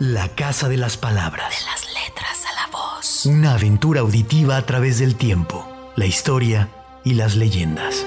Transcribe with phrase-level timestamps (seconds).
[0.00, 1.50] La Casa de las Palabras.
[1.50, 3.26] De las letras a la voz.
[3.26, 6.70] Una aventura auditiva a través del tiempo, la historia
[7.04, 8.06] y las leyendas.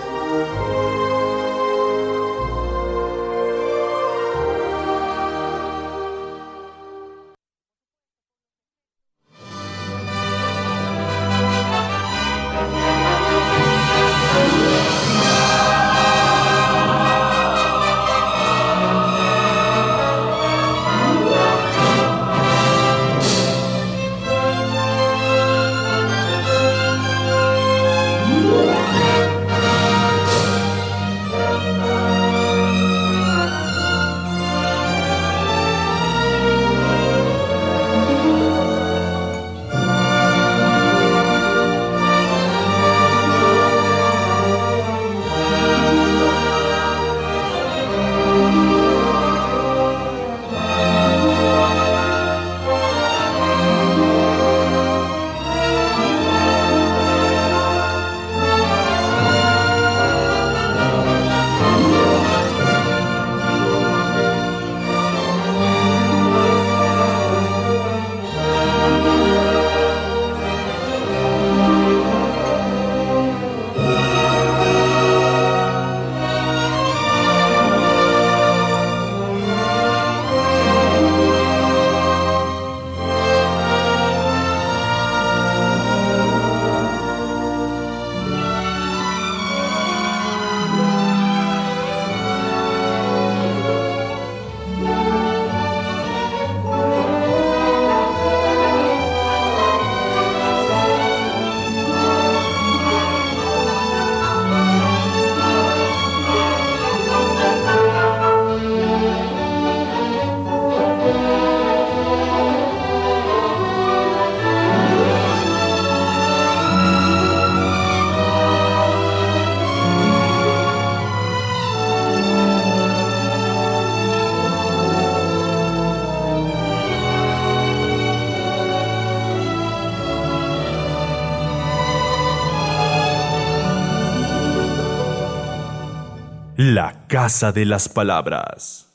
[137.13, 138.88] Casa de las Palabras.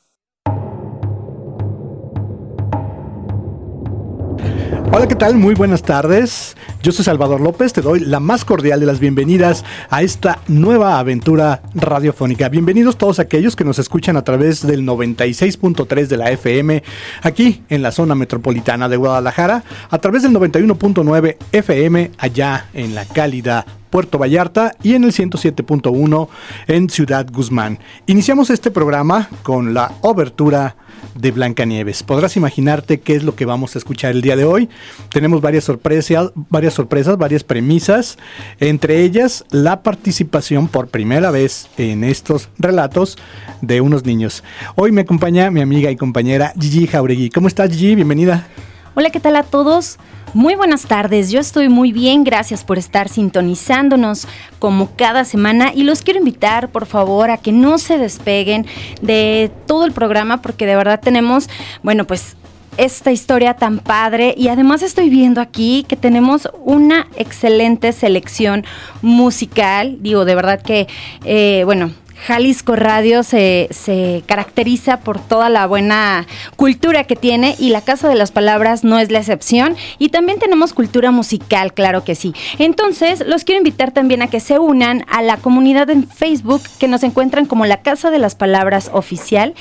[4.91, 5.35] Hola, ¿qué tal?
[5.35, 6.57] Muy buenas tardes.
[6.81, 10.97] Yo soy Salvador López, te doy la más cordial de las bienvenidas a esta nueva
[10.97, 12.47] aventura radiofónica.
[12.47, 16.81] Bienvenidos todos aquellos que nos escuchan a través del 96.3 de la FM
[17.21, 23.03] aquí en la zona metropolitana de Guadalajara, a través del 91.9 FM allá en la
[23.03, 26.29] cálida Puerto Vallarta y en el 107.1
[26.67, 27.79] en Ciudad Guzmán.
[28.05, 30.77] Iniciamos este programa con la obertura
[31.15, 32.03] de Blancanieves.
[32.03, 34.69] Podrás imaginarte qué es lo que vamos a escuchar el día de hoy.
[35.11, 36.31] Tenemos varias sorpresas,
[37.17, 38.17] varias premisas,
[38.59, 43.17] entre ellas la participación por primera vez en estos relatos
[43.61, 44.43] de unos niños.
[44.75, 47.29] Hoy me acompaña mi amiga y compañera Gigi Jauregui.
[47.29, 47.95] ¿Cómo estás Gigi?
[47.95, 48.47] Bienvenida.
[48.99, 49.97] Hola, ¿qué tal a todos?
[50.33, 54.27] Muy buenas tardes, yo estoy muy bien, gracias por estar sintonizándonos
[54.59, 55.71] como cada semana.
[55.73, 58.65] Y los quiero invitar por favor a que no se despeguen
[59.01, 61.49] de todo el programa porque de verdad tenemos,
[61.81, 62.35] bueno, pues
[62.75, 64.35] esta historia tan padre.
[64.35, 68.65] Y además estoy viendo aquí que tenemos una excelente selección
[69.01, 70.89] musical, digo, de verdad que,
[71.23, 71.91] eh, bueno,
[72.25, 73.69] Jalisco Radio se,
[74.25, 78.99] caracteriza por toda la buena cultura que tiene y la Casa de las Palabras no
[78.99, 79.75] es la excepción.
[79.97, 82.33] Y también tenemos cultura musical, claro que sí.
[82.57, 86.87] Entonces, los quiero invitar también a que se unan a la comunidad en Facebook que
[86.87, 89.53] nos encuentran como la Casa de las Palabras oficial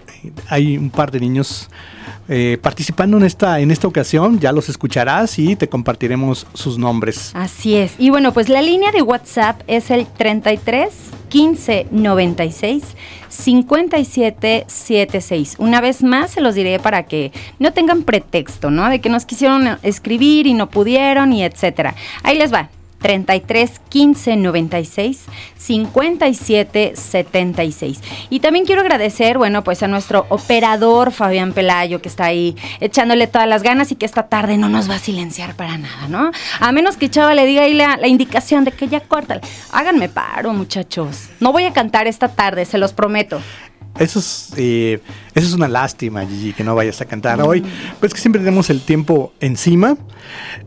[0.50, 1.70] hay un par de niños
[2.30, 4.40] eh, participando en esta, en esta ocasión.
[4.40, 7.32] Ya los escucharás y te compartiremos sus nombres.
[7.34, 7.94] Así es.
[7.98, 10.94] Y bueno, pues la línea de WhatsApp es el 33
[11.30, 12.84] 15 96
[13.30, 15.56] 57 76.
[15.60, 18.90] Una vez más se los diré para que no tengan pretexto, ¿no?
[18.90, 21.96] De que nos quisieron escribir y no pudieron y etcétera.
[22.24, 22.70] Ahí les va.
[23.02, 25.26] 33 15 96
[25.58, 28.02] 57 76.
[28.30, 33.28] Y también quiero agradecer, bueno, pues a nuestro operador Fabián Pelayo que está ahí echándole
[33.28, 36.32] todas las ganas y que esta tarde no nos va a silenciar para nada, ¿no?
[36.60, 39.40] A menos que Chava le diga ahí la, la indicación de que ya corta.
[39.72, 41.30] Háganme paro, muchachos.
[41.40, 43.42] No voy a cantar esta tarde, se los prometo.
[44.00, 45.00] Eso es, eh,
[45.34, 47.64] eso es una lástima, Gigi, que no vayas a cantar hoy.
[48.00, 49.98] Pues que siempre tenemos el tiempo encima.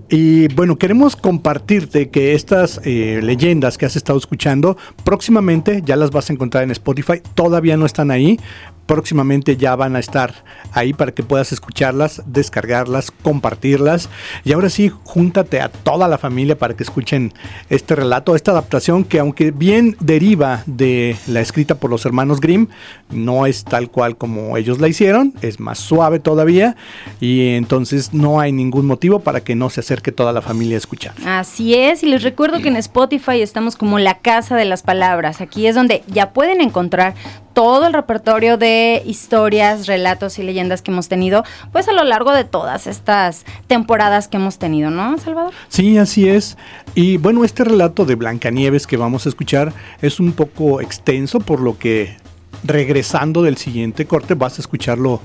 [0.09, 6.11] Y bueno, queremos compartirte que estas eh, leyendas que has estado escuchando, próximamente ya las
[6.11, 7.23] vas a encontrar en Spotify.
[7.35, 8.41] Todavía no están ahí,
[8.91, 10.35] próximamente ya van a estar
[10.73, 14.09] ahí para que puedas escucharlas, descargarlas, compartirlas.
[14.43, 17.33] Y ahora sí, júntate a toda la familia para que escuchen
[17.69, 22.67] este relato, esta adaptación que aunque bien deriva de la escrita por los hermanos Grimm,
[23.11, 26.75] no es tal cual como ellos la hicieron, es más suave todavía
[27.21, 30.79] y entonces no hay ningún motivo para que no se acerque toda la familia a
[30.79, 31.15] escuchar.
[31.25, 35.41] Así es, y les recuerdo que en Spotify estamos como la casa de las palabras.
[35.41, 37.15] Aquí es donde ya pueden encontrar
[37.53, 42.33] todo el repertorio de historias, relatos y leyendas que hemos tenido, pues a lo largo
[42.33, 45.53] de todas estas temporadas que hemos tenido, ¿no, Salvador?
[45.69, 46.57] Sí, así es.
[46.95, 49.73] Y bueno, este relato de Blancanieves que vamos a escuchar
[50.03, 52.17] es un poco extenso, por lo que
[52.65, 55.21] regresando del siguiente corte vas a escucharlo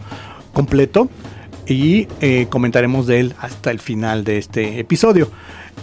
[0.53, 1.09] completo
[1.67, 5.29] y eh, comentaremos de él hasta el final de este episodio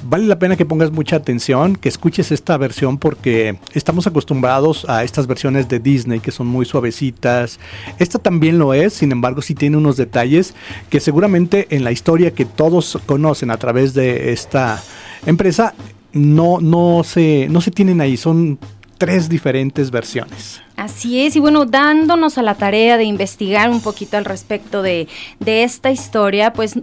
[0.04, 5.04] vale la pena que pongas mucha atención, que escuches esta versión porque estamos acostumbrados a
[5.04, 7.58] estas versiones de Disney que son muy suavecitas.
[7.98, 10.54] Esta también lo es, sin embargo sí tiene unos detalles
[10.90, 14.82] que seguramente en la historia que todos conocen a través de esta
[15.26, 15.74] empresa
[16.12, 18.58] no, no, se, no se tienen ahí, son
[19.02, 20.62] tres diferentes versiones.
[20.76, 25.08] Así es, y bueno, dándonos a la tarea de investigar un poquito al respecto de,
[25.40, 26.78] de esta historia, pues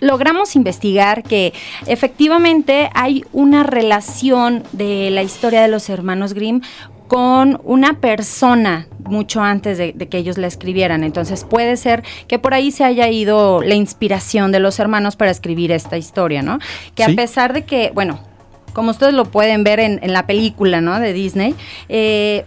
[0.00, 1.52] logramos investigar que
[1.86, 6.62] efectivamente hay una relación de la historia de los hermanos Grimm
[7.06, 11.04] con una persona mucho antes de, que ellos la escribieran.
[11.04, 15.30] Entonces puede ser que por ahí se haya ido la inspiración de los hermanos para
[15.30, 16.58] escribir esta historia, ¿no?
[16.96, 18.18] Que a pesar de que, bueno,
[18.76, 21.00] como ustedes lo pueden ver en, la película, ¿no?
[21.00, 21.54] De Disney,
[21.88, 22.44] eh,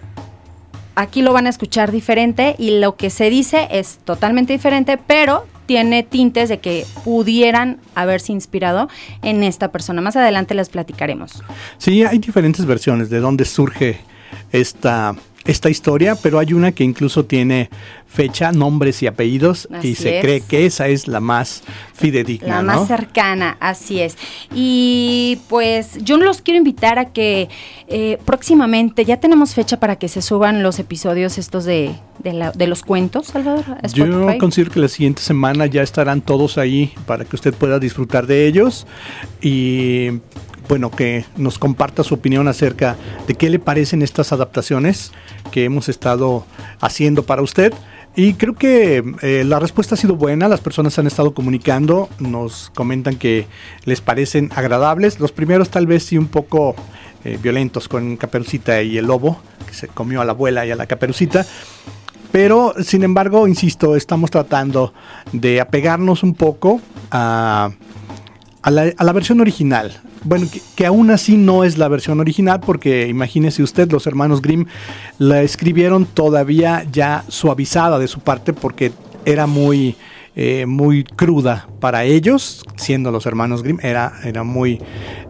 [0.93, 5.47] aquí lo van a escuchar diferente y lo que se dice es totalmente diferente, pero
[5.65, 8.89] tiene tintes de que pudieran haberse inspirado
[9.23, 10.01] en esta persona.
[10.01, 11.43] Más adelante les platicaremos.
[11.79, 13.99] Sí, hay diferentes versiones de dónde surge
[14.51, 15.15] esta
[15.49, 17.69] esta historia, pero hay una que incluso tiene
[18.05, 21.63] fecha, nombres y apellidos y se cree que esa es la más
[21.93, 22.57] fidedigna.
[22.57, 24.17] La más cercana, así es.
[24.53, 27.49] Y pues yo los quiero invitar a que
[27.87, 32.83] eh, próximamente ya tenemos fecha para que se suban los episodios estos de, de, los
[32.83, 33.63] cuentos, Salvador.
[33.93, 38.27] Yo considero que la siguiente semana ya estarán todos ahí para que usted pueda disfrutar
[38.27, 38.85] de ellos
[39.41, 40.19] y
[40.69, 42.95] bueno, que nos comparta su opinión acerca
[43.27, 45.11] de qué le parecen estas adaptaciones
[45.51, 46.45] que hemos estado
[46.79, 47.73] haciendo para usted.
[48.15, 52.69] Y creo que eh, la respuesta ha sido buena, las personas han estado comunicando, nos
[52.75, 53.47] comentan que
[53.85, 55.19] les parecen agradables.
[55.19, 56.75] Los primeros tal vez sí un poco
[57.23, 60.75] eh, violentos con Caperucita y el lobo, que se comió a la abuela y a
[60.75, 61.45] la Caperucita.
[62.31, 64.93] Pero, sin embargo, insisto, estamos tratando
[65.31, 67.71] de apegarnos un poco a,
[68.61, 69.93] a la, versión original.
[70.23, 74.65] Bueno, que, aún así no es la versión original porque imagínese usted, los hermanos Grimm
[75.17, 78.91] la escribieron todavía ya suavizada de su parte porque
[79.25, 79.95] era muy,
[80.35, 84.81] eh, muy cruda para ellos, siendo los hermanos Grimm, era, era muy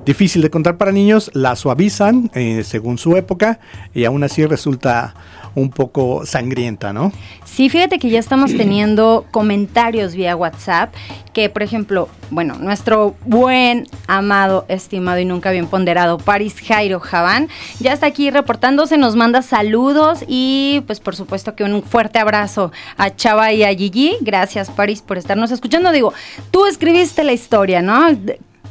[0.06, 3.60] difícil de contar para niños, la suavizan eh, según su época
[3.94, 5.14] y aún así resulta
[5.56, 7.12] un poco sangrienta, ¿no?
[7.46, 10.94] Sí, fíjate que ya estamos teniendo comentarios vía WhatsApp
[11.34, 17.48] que, por ejemplo, bueno, nuestro buen, amado, estimado y nunca bien ponderado Paris Jairo Javán
[17.80, 22.72] ya está aquí reportándose, nos manda saludos y pues por supuesto que un fuerte abrazo
[22.98, 24.18] a Chava y a Gigi.
[24.22, 25.92] Gracias Paris por estarnos escuchando.
[25.92, 26.14] Digo,
[26.52, 28.08] tú escribiste la historia, ¿no?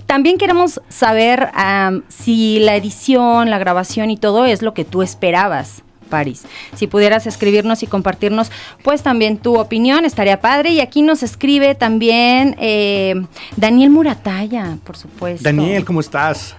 [0.07, 1.51] También queremos saber
[2.09, 6.43] si la edición, la grabación y todo es lo que tú esperabas París.
[6.75, 8.51] Si pudieras escribirnos y compartirnos,
[8.83, 10.71] pues también tu opinión, estaría padre.
[10.71, 13.15] Y aquí nos escribe también eh,
[13.57, 15.45] Daniel Murataya, por supuesto.
[15.45, 16.57] Daniel, ¿cómo estás?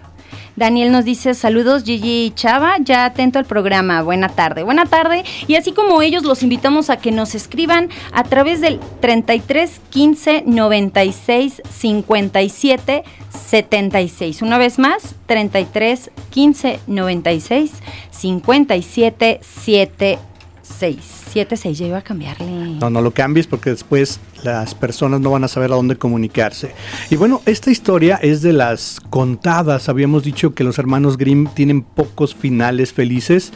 [0.59, 5.23] Daniel nos dice saludos Gigi y Chava, ya atento al programa, buena tarde, buena tarde.
[5.47, 10.43] Y así como ellos los invitamos a que nos escriban a través del 33 15
[10.45, 14.41] 96 57 76.
[14.41, 17.71] Una vez más, 33 15 96
[18.11, 21.19] 57 76.
[21.29, 22.45] 76, ya iba a cambiarle.
[22.47, 26.73] No, no lo cambies porque después las personas no van a saber a dónde comunicarse.
[27.09, 29.89] Y bueno, esta historia es de las contadas.
[29.89, 33.51] Habíamos dicho que los hermanos Grimm tienen pocos finales felices.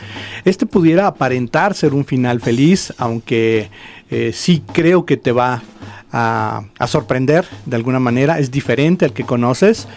[0.46, 3.70] Este pudiera aparentar ser un final feliz, aunque
[4.12, 5.64] eh, sí creo que te va
[6.12, 8.40] a, sorprender de alguna manera.
[8.40, 9.88] Es diferente al que conoces.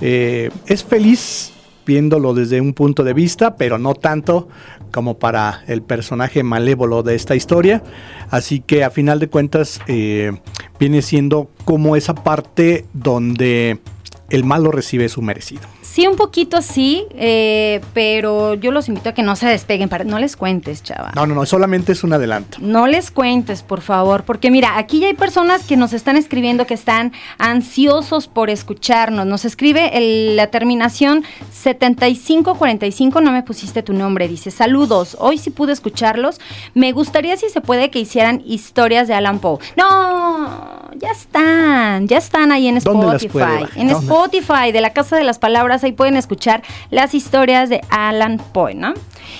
[0.00, 1.51] Eh, es feliz
[1.86, 4.48] viéndolo desde un punto de vista, pero no tanto
[4.92, 7.82] como para el personaje malévolo de esta historia.
[8.30, 10.32] Así que a final de cuentas eh,
[10.78, 13.80] viene siendo como esa parte donde
[14.30, 15.62] el malo recibe su merecido.
[15.92, 20.04] Sí, un poquito sí, eh, pero yo los invito a que no se despeguen, para,
[20.04, 21.12] no les cuentes, chava.
[21.14, 22.56] No, no, no, solamente es un adelanto.
[22.62, 26.66] No les cuentes, por favor, porque mira, aquí ya hay personas que nos están escribiendo
[26.66, 29.26] que están ansiosos por escucharnos.
[29.26, 29.90] Nos escribe
[30.34, 36.40] la terminación 7545, no me pusiste tu nombre, dice, saludos, hoy sí pude escucharlos.
[36.72, 39.58] Me gustaría si se puede que hicieran historias de Alan Poe.
[39.76, 43.64] No, ya están, ya están ahí en Spotify.
[43.76, 48.40] en Spotify, de la Casa de las Palabras ahí pueden escuchar las historias de Alan
[48.52, 48.94] Poe, ¿no?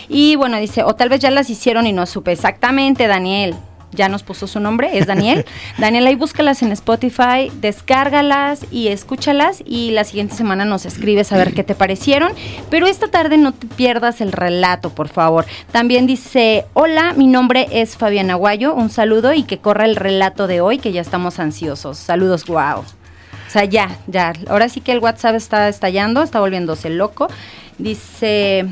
[0.09, 3.54] Y bueno, dice, o tal vez ya las hicieron y no supe exactamente, Daniel
[3.92, 5.44] ya nos puso su nombre, es Daniel.
[5.78, 11.37] Daniel, ahí búscalas en Spotify, descárgalas y escúchalas y la siguiente semana nos escribes a
[11.37, 12.32] ver qué te parecieron.
[12.70, 15.46] Pero esta tarde no te pierdas el relato, por favor.
[15.70, 20.46] También dice, hola, mi nombre es Fabián Aguayo, un saludo y que corra el relato
[20.46, 21.99] de hoy, que ya estamos ansiosos.
[21.99, 22.80] Saludos, wow.
[22.80, 24.32] O sea, ya, ya.
[24.49, 27.28] Ahora sí que el WhatsApp está estallando, está volviéndose loco.
[27.76, 28.66] Dice,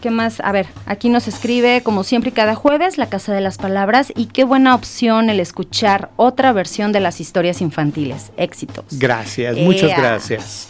[0.00, 0.40] ¿qué más?
[0.40, 4.12] A ver, aquí nos escribe, como siempre, cada jueves, La Casa de las Palabras.
[4.16, 8.32] Y qué buena opción el escuchar otra versión de las historias infantiles.
[8.36, 8.84] Éxitos.
[8.92, 10.68] Gracias, muchas gracias.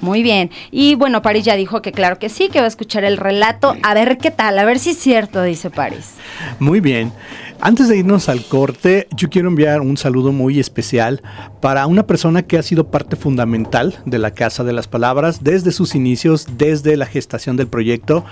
[0.00, 0.50] Muy bien.
[0.70, 3.76] Y bueno, Paris ya dijo que claro que sí, que va a escuchar el relato.
[3.82, 6.14] A ver qué tal, a ver si es cierto, dice Paris.
[6.58, 7.12] Muy bien.
[7.60, 11.22] Antes de irnos al corte, yo quiero enviar un saludo muy especial
[11.60, 15.72] para una persona que ha sido parte fundamental de la Casa de las Palabras desde
[15.72, 18.24] sus inicios, desde la gestación del proyecto.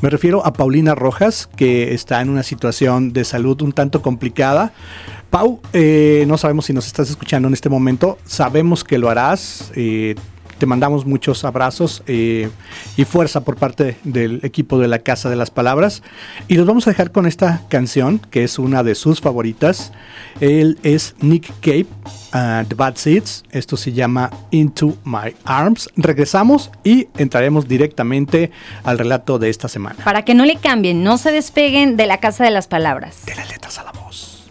[0.00, 4.72] Me refiero a Paulina Rojas, que está en una situación de salud un tanto complicada.
[5.30, 9.70] Pau, eh, no sabemos si nos estás escuchando en este momento, sabemos que lo harás.
[9.76, 10.16] Eh,
[10.62, 12.48] te mandamos muchos abrazos eh,
[12.96, 16.04] y fuerza por parte del equipo de la Casa de las Palabras.
[16.46, 19.92] Y los vamos a dejar con esta canción, que es una de sus favoritas.
[20.38, 21.86] Él es Nick Cave,
[22.32, 23.42] uh, The Bad Seeds.
[23.50, 25.90] Esto se llama Into My Arms.
[25.96, 28.52] Regresamos y entraremos directamente
[28.84, 29.96] al relato de esta semana.
[30.04, 33.26] Para que no le cambien, no se despeguen de la Casa de las Palabras.
[33.26, 34.48] De las letras a la voz.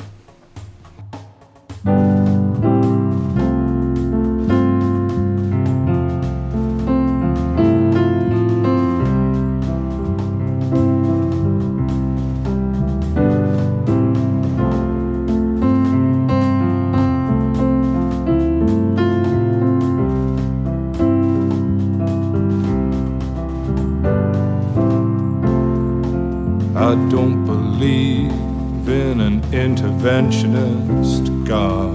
[31.52, 31.92] God.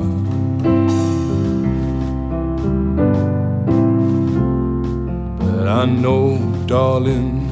[5.38, 7.46] But I know, darling,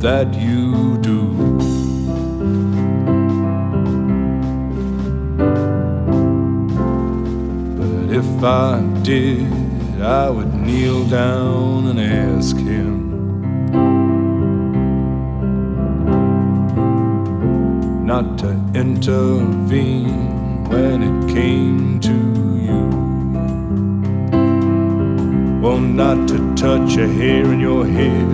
[0.00, 1.20] that you do.
[7.78, 13.01] But if I did, I would kneel down and ask him.
[18.12, 22.18] Not to intervene when it came to
[22.66, 22.82] you.
[25.62, 28.28] Well, not to touch a hair in your head,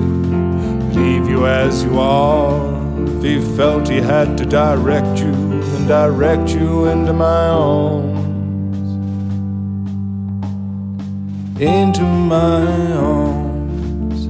[0.97, 2.59] leave you as you are.
[3.07, 5.33] If he felt he had to direct you,
[5.75, 8.89] and direct you into my arms.
[11.61, 12.67] Into my
[12.97, 14.27] arms,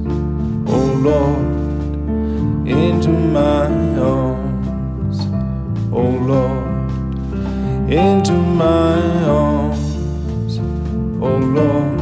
[0.73, 3.65] oh Lord, into my
[3.97, 4.28] arms
[5.91, 6.91] oh Lord,
[7.89, 10.59] into my arms,
[11.21, 11.99] oh Lord,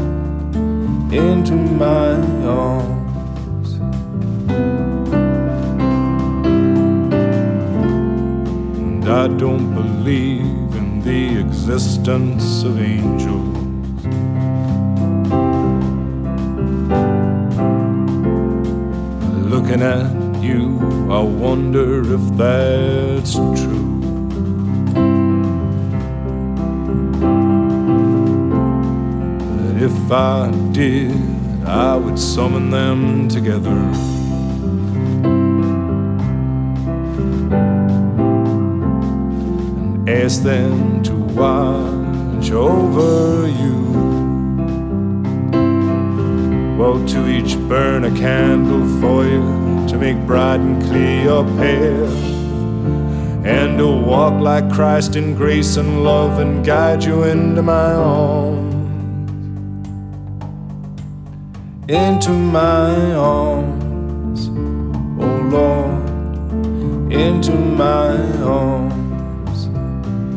[1.14, 2.16] into my
[2.46, 3.74] arms.
[8.78, 13.56] And I don't believe in the existence of angels.
[19.50, 20.17] Looking at
[21.10, 24.02] I wonder if that's true.
[29.56, 31.16] But if I did,
[31.66, 33.80] I would summon them together.
[39.78, 43.78] and Ask them to watch over you.
[46.78, 49.67] Well, to each burn a candle for you
[49.98, 52.24] to make bright and clear your path,
[53.46, 58.74] and to walk like Christ in grace and love and guide you into my arms.
[61.90, 64.50] Into my arms,
[65.20, 69.70] oh Lord, into my arms,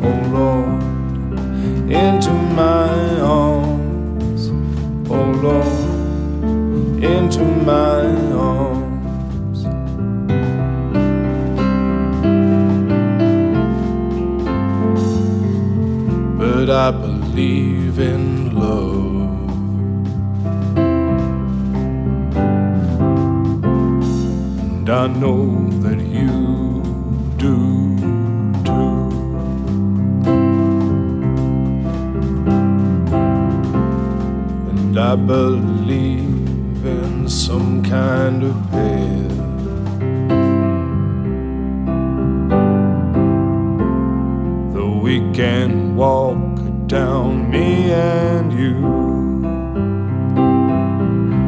[0.01, 0.81] oh Lord,
[1.91, 4.49] into my arms,
[5.09, 8.90] oh Lord, into my arms.
[16.61, 19.49] But I believe in love.
[24.61, 26.83] And I know that you
[27.37, 27.57] do
[28.63, 29.09] too.
[34.69, 39.40] And I believe in some kind of path.
[46.91, 48.75] Down, me and you.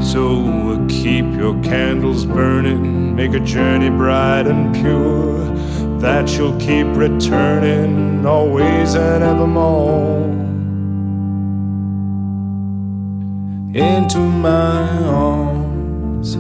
[0.01, 5.53] So keep your candles burning, make a journey bright and pure,
[5.99, 10.31] that you'll keep returning always and evermore.
[13.75, 16.37] Into my arms,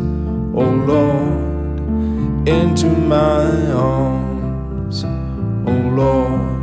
[0.55, 6.62] oh Lord, into my arms, oh Lord,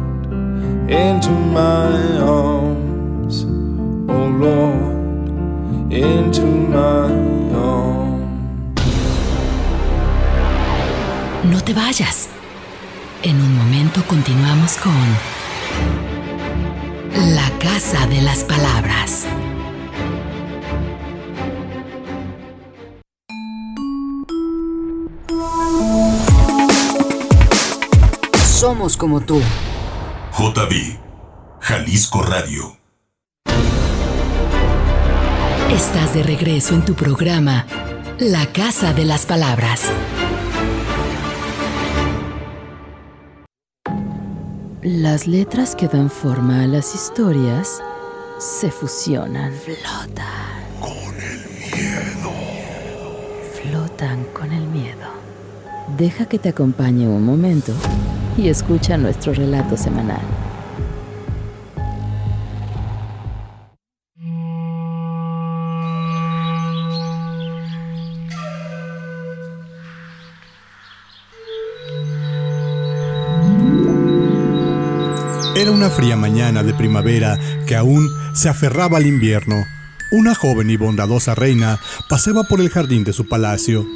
[0.91, 3.45] into my arms,
[4.09, 5.29] oh Lord,
[5.93, 7.07] into my
[7.55, 8.27] arms.
[11.45, 12.29] No te vayas.
[13.23, 14.93] En un momento continuamos con
[17.35, 19.27] La Casa de las Palabras.
[28.49, 29.41] Somos como tú.
[30.41, 30.97] JB,
[31.61, 32.79] Jalisco Radio.
[35.71, 37.67] Estás de regreso en tu programa
[38.19, 39.93] La Casa de las Palabras.
[44.81, 47.83] Las letras que dan forma a las historias
[48.39, 49.53] se fusionan.
[49.53, 50.81] Flotan.
[50.81, 52.33] Con el miedo.
[53.61, 55.07] Flotan con el miedo.
[55.99, 57.75] Deja que te acompañe un momento
[58.41, 60.21] y escucha nuestro relato semanal.
[75.55, 79.67] Era una fría mañana de primavera que aún se aferraba al invierno.
[80.13, 83.87] Una joven y bondadosa reina paseaba por el jardín de su palacio.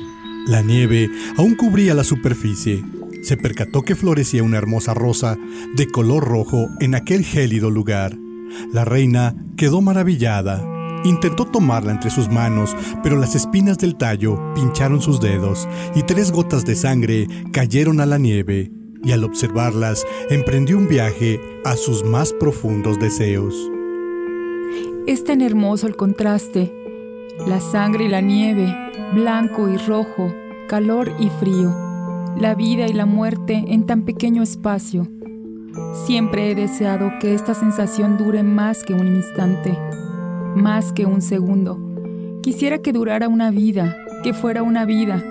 [0.46, 2.85] La nieve aún cubría la superficie.
[3.24, 5.38] Se percató que florecía una hermosa rosa
[5.74, 8.14] de color rojo en aquel gélido lugar.
[8.70, 10.62] La reina quedó maravillada.
[11.04, 16.32] Intentó tomarla entre sus manos, pero las espinas del tallo pincharon sus dedos y tres
[16.32, 18.70] gotas de sangre cayeron a la nieve
[19.02, 23.54] y al observarlas emprendió un viaje a sus más profundos deseos.
[25.06, 26.74] Es tan hermoso el contraste,
[27.46, 28.74] la sangre y la nieve,
[29.14, 30.34] blanco y rojo,
[30.68, 31.93] calor y frío,
[32.37, 35.09] la vida y la muerte en tan pequeño espacio.
[36.07, 39.77] Siempre he deseado que esta sensación dure más que un instante,
[40.55, 41.79] más que un segundo.
[42.42, 45.23] Quisiera que durara una vida, que fuera una vida.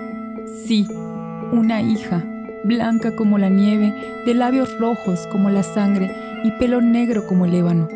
[0.66, 0.86] Sí,
[1.52, 2.24] una hija
[2.64, 3.94] blanca como la nieve,
[4.26, 6.10] de labios rojos como la sangre
[6.44, 7.88] y pelo negro como el ébano.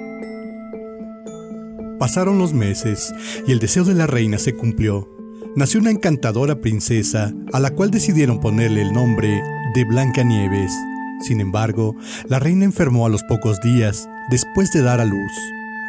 [1.99, 3.13] Pasaron los meses
[3.47, 5.18] y el deseo de la reina se cumplió.
[5.57, 9.43] Nació una encantadora princesa a la cual decidieron ponerle el nombre
[9.75, 10.73] de Blancanieves.
[11.21, 11.97] Sin embargo,
[12.29, 15.33] la reina enfermó a los pocos días después de dar a luz.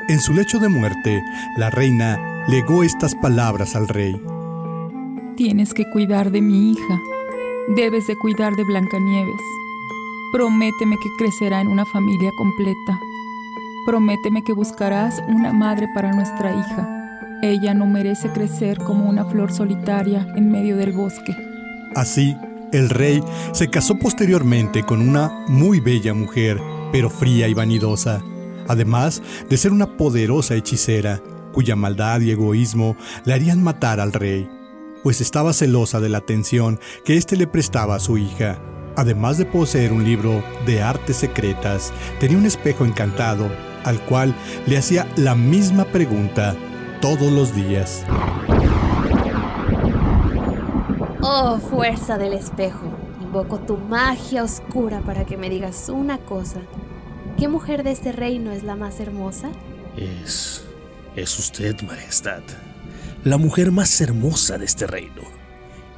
[0.08, 1.22] En su lecho de muerte,
[1.58, 4.20] la reina legó estas palabras al rey.
[5.36, 7.00] Tienes que cuidar de mi hija.
[7.76, 9.42] Debes de cuidar de Blancanieves.
[10.34, 13.00] Prométeme que crecerá en una familia completa.
[13.86, 16.99] Prométeme que buscarás una madre para nuestra hija.
[17.42, 21.38] Ella no merece crecer como una flor solitaria en medio del bosque.
[21.96, 22.36] Así,
[22.74, 23.24] el rey
[23.54, 26.60] se casó posteriormente con una muy bella mujer,
[26.92, 28.22] pero fría y vanidosa,
[28.68, 31.22] además de ser una poderosa hechicera,
[31.54, 34.50] cuya maldad y egoísmo le harían matar al rey,
[35.02, 38.60] pues estaba celosa de la atención que éste le prestaba a su hija.
[38.98, 43.50] Además de poseer un libro de artes secretas, tenía un espejo encantado,
[43.86, 44.36] al cual
[44.68, 46.54] le hacía la misma pregunta
[47.02, 48.04] todos los días.
[51.22, 52.86] Oh, fuerza del espejo,
[53.22, 56.60] invoco tu magia oscura para que me digas una cosa.
[57.38, 59.50] ¿Qué mujer de este reino es la más hermosa?
[59.96, 60.66] Es...
[61.16, 62.44] es usted, Majestad,
[63.24, 65.22] la mujer más hermosa de este reino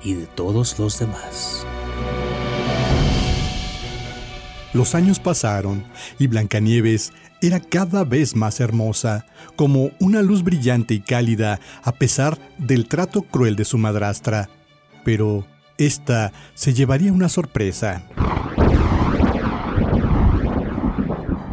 [0.04, 1.66] y de todos los demás.
[4.74, 5.84] Los años pasaron
[6.18, 9.26] y Blancanieves era cada vez más hermosa,
[9.58, 14.50] como una luz brillante y cálida a pesar del trato cruel de su madrastra.
[15.04, 15.46] Pero
[15.78, 18.04] esta se llevaría una sorpresa.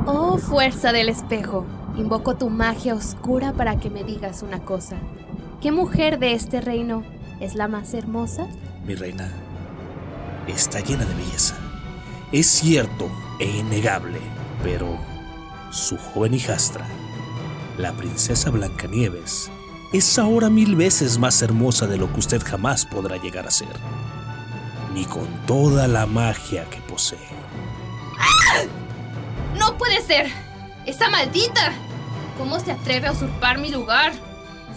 [0.06, 4.96] Oh, fuerza del espejo, invoco tu magia oscura para que me digas una cosa.
[5.60, 7.02] ¿Qué mujer de este reino
[7.40, 8.46] es la más hermosa?
[8.86, 9.28] Mi reina
[10.46, 11.56] está llena de belleza.
[12.30, 14.20] Es cierto e innegable,
[14.62, 14.98] pero
[15.70, 16.86] su joven hijastra,
[17.78, 19.50] la princesa Blancanieves,
[19.94, 23.74] es ahora mil veces más hermosa de lo que usted jamás podrá llegar a ser,
[24.92, 27.18] ni con toda la magia que posee.
[28.18, 28.64] ¡Ah!
[29.58, 30.30] ¡No puede ser!
[30.84, 31.72] ¡Esa maldita!
[32.36, 34.12] ¿Cómo se atreve a usurpar mi lugar?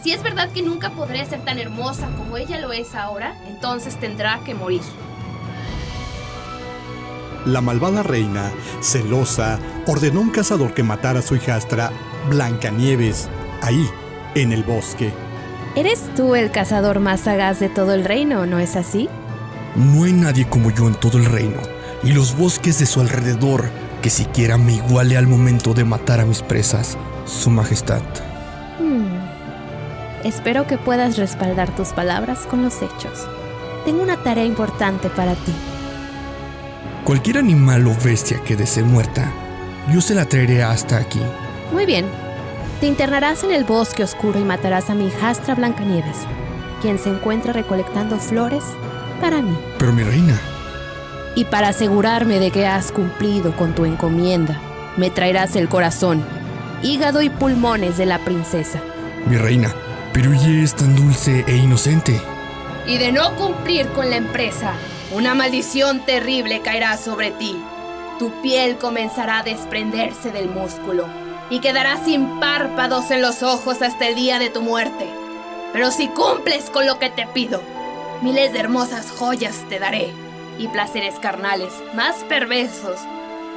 [0.02, 4.00] Si es verdad que nunca podré ser tan hermosa como ella lo es ahora, entonces
[4.00, 4.82] tendrá que morir.
[7.46, 8.52] La malvada reina,
[8.82, 11.92] celosa, ordenó a un cazador que matara a su hijastra,
[12.30, 13.30] Blancanieves,
[13.62, 13.90] ahí,
[14.36, 15.12] en el bosque.
[15.76, 19.10] Eres tú el cazador más sagaz de todo el reino, ¿no es así?
[19.76, 21.62] No hay nadie como yo en todo el reino,
[22.04, 23.70] y los bosques de su alrededor
[24.02, 28.02] que siquiera me iguale al momento de matar a mis presas, Su Majestad.
[28.80, 29.16] Hmm.
[30.24, 33.28] Espero que puedas respaldar tus palabras con los hechos.
[33.86, 35.54] Tengo una tarea importante para ti.
[37.04, 39.32] Cualquier animal o bestia que desee muerta,
[39.92, 41.20] yo se la traeré hasta aquí.
[41.74, 42.06] Muy bien.
[42.80, 46.18] Te internarás en el bosque oscuro y matarás a mi hijastra Blancanieves,
[46.82, 48.64] quien se encuentra recolectando flores
[49.20, 49.58] para mí.
[49.80, 50.40] Pero mi reina.
[51.36, 54.60] Y para asegurarme de que has cumplido con tu encomienda,
[54.98, 56.24] me traerás el corazón,
[56.84, 58.80] hígado y pulmones de la princesa.
[59.28, 59.74] Mi reina,
[60.14, 62.20] pero ella es tan dulce e inocente.
[62.86, 64.74] Y de no cumplir con la empresa,
[65.14, 67.56] una maldición terrible caerá sobre ti.
[68.20, 71.08] Tu piel comenzará a desprenderse del músculo
[71.50, 75.08] y quedarás sin párpados en los ojos hasta el día de tu muerte.
[75.74, 77.62] Pero si cumples con lo que te pido,
[78.22, 80.12] miles de hermosas joyas te daré
[80.58, 83.00] y placeres carnales más perversos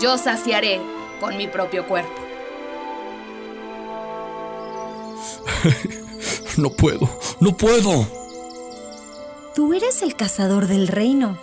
[0.01, 0.81] yo saciaré
[1.21, 2.13] con mi propio cuerpo.
[6.57, 7.09] no puedo,
[7.41, 8.07] no puedo.
[9.55, 11.39] Tú eres el cazador del reino.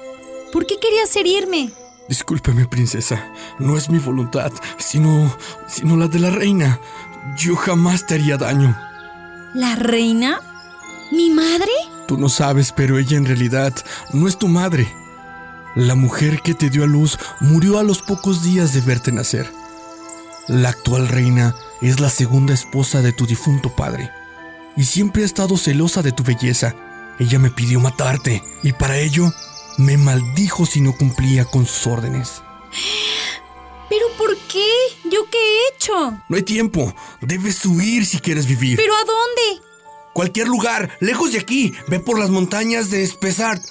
[0.52, 1.72] ¿Por qué querías herirme?
[2.10, 3.32] Discúlpeme, princesa.
[3.58, 5.36] No es mi voluntad, sino.
[5.68, 6.80] sino la de la reina.
[7.38, 8.78] Yo jamás te haría daño.
[9.54, 10.40] ¿La reina?
[11.12, 11.72] ¿Mi madre?
[12.08, 13.74] Tú no sabes, pero ella en realidad
[14.12, 14.94] no es tu madre.
[15.76, 19.50] La mujer que te dio a luz murió a los pocos días de verte nacer.
[20.48, 24.12] La actual reina es la segunda esposa de tu difunto padre.
[24.76, 26.76] Y siempre ha estado celosa de tu belleza.
[27.20, 29.32] Ella me pidió matarte, y para ello
[29.78, 32.42] me maldijo si no cumplía con sus órdenes.
[33.90, 34.66] ¿Pero por qué?
[35.12, 35.94] ¿Yo qué he hecho?
[36.30, 36.94] No hay tiempo.
[37.20, 38.78] Debes huir si quieres vivir.
[38.78, 39.66] ¿Pero a dónde?
[40.14, 41.74] Cualquier lugar, lejos de aquí.
[41.88, 43.62] Ve por las montañas de Spessart,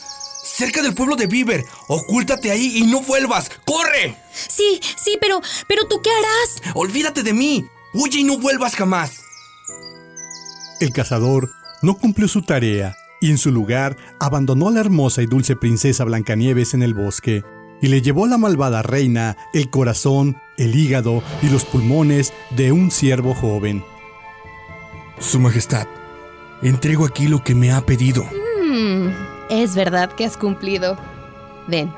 [0.45, 1.65] cerca del pueblo de Beaver.
[1.89, 3.51] Ocúltate ahí y no vuelvas.
[3.65, 4.17] ¡Corre!
[4.33, 6.75] Sí, sí, pero, pero ¿tú qué harás?
[6.75, 7.65] Olvídate de mí.
[7.95, 9.23] Huye y no vuelvas jamás.
[10.81, 11.51] El cazador
[11.83, 16.05] no cumplió su tarea y en su lugar abandonó a la hermosa y dulce princesa
[16.05, 17.45] Blancanieves en el bosque
[17.83, 22.73] y le llevó a la malvada reina el corazón, el hígado y los pulmones de
[22.73, 23.85] un siervo joven.
[25.19, 25.87] Su Majestad,
[26.63, 28.25] entrego aquí lo que me ha pedido.
[28.25, 29.09] Mm,
[29.51, 30.99] es verdad que has cumplido.
[31.69, 31.93] Ven,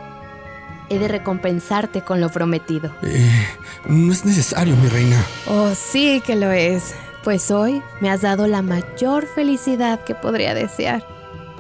[0.89, 2.95] he de recompensarte con lo prometido.
[3.03, 3.47] Eh,
[3.89, 5.25] no es necesario, mi reina.
[5.47, 10.55] Oh, sí que lo es pues hoy me has dado la mayor felicidad que podría
[10.55, 11.07] desear.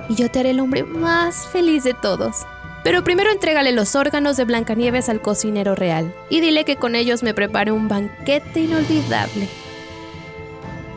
[0.08, 2.46] Y yo te haré el hombre más feliz de todos.
[2.84, 7.22] Pero primero entrégale los órganos de Blancanieves al cocinero real y dile que con ellos
[7.22, 9.48] me prepare un banquete inolvidable.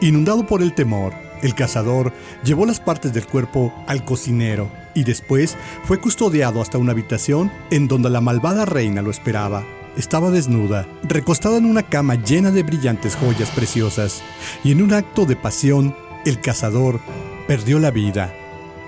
[0.01, 2.12] Inundado por el temor, el cazador
[2.43, 7.88] llevó las partes del cuerpo al cocinero y después fue custodiado hasta una habitación en
[7.88, 9.63] donde la malvada reina lo esperaba.
[9.97, 14.21] Estaba desnuda, recostada en una cama llena de brillantes joyas preciosas,
[14.63, 16.99] y en un acto de pasión, el cazador
[17.47, 18.34] perdió la vida.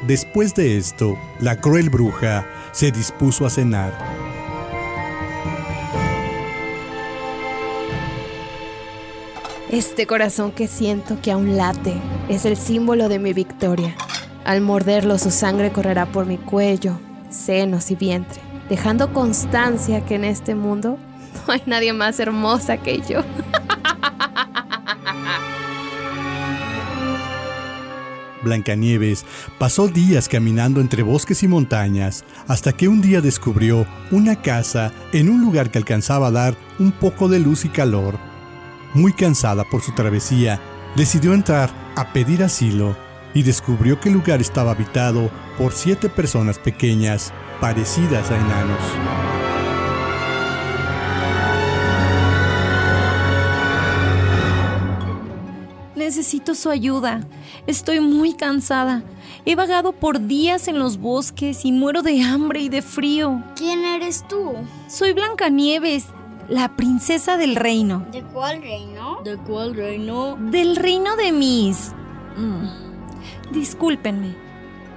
[0.05, 3.93] Después de esto, la cruel bruja se dispuso a cenar.
[9.69, 11.93] Este corazón que siento que aún late
[12.29, 13.95] es el símbolo de mi victoria.
[14.43, 20.25] Al morderlo su sangre correrá por mi cuello, senos y vientre, dejando constancia que en
[20.25, 20.97] este mundo
[21.47, 23.21] no hay nadie más hermosa que yo.
[28.43, 29.25] Blancanieves
[29.57, 35.29] pasó días caminando entre bosques y montañas hasta que un día descubrió una casa en
[35.29, 38.17] un lugar que alcanzaba a dar un poco de luz y calor.
[38.93, 40.61] Muy cansada por su travesía,
[40.95, 42.95] decidió entrar a pedir asilo
[43.37, 48.79] y descubrió que el lugar estaba habitado por siete personas pequeñas, parecidas a enanos.
[55.95, 57.19] Necesito su ayuda.
[57.67, 59.03] Estoy muy cansada.
[59.45, 63.43] He vagado por días en los bosques y muero de hambre y de frío.
[63.55, 64.53] ¿Quién eres tú?
[64.87, 66.07] Soy Blancanieves,
[66.49, 68.03] la princesa del reino.
[68.11, 69.19] ¿De cuál reino?
[69.23, 70.37] ¿De cuál reino?
[70.39, 71.91] Del reino de mis...
[72.35, 72.86] Mm.
[73.51, 74.35] Discúlpenme.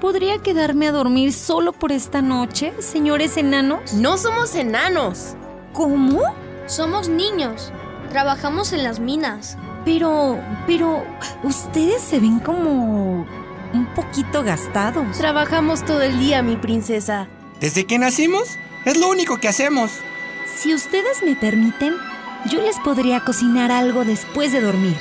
[0.01, 3.93] ¿Podría quedarme a dormir solo por esta noche, señores enanos?
[3.93, 5.37] No somos enanos.
[5.73, 6.23] ¿Cómo?
[6.67, 7.73] Somos niños.
[8.09, 9.59] Trabajamos en las minas.
[9.85, 11.05] Pero, pero,
[11.43, 13.27] ustedes se ven como
[13.73, 15.19] un poquito gastados.
[15.19, 17.29] Trabajamos todo el día, mi princesa.
[17.61, 19.91] Desde que nacimos, es lo único que hacemos.
[20.57, 21.95] Si ustedes me permiten,
[22.51, 24.97] yo les podría cocinar algo después de dormir.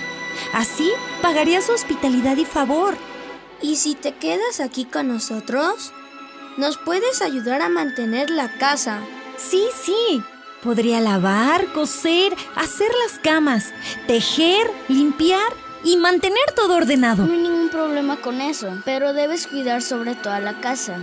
[0.53, 2.95] Así pagaría su hospitalidad y favor.
[3.61, 5.91] ¿Y si te quedas aquí con nosotros?
[6.57, 9.01] Nos puedes ayudar a mantener la casa.
[9.37, 10.23] Sí, sí.
[10.63, 13.73] Podría lavar, coser, hacer las camas,
[14.07, 17.25] tejer, limpiar y mantener todo ordenado.
[17.25, 20.97] No hay ningún problema con eso, pero debes cuidar sobre toda la casa.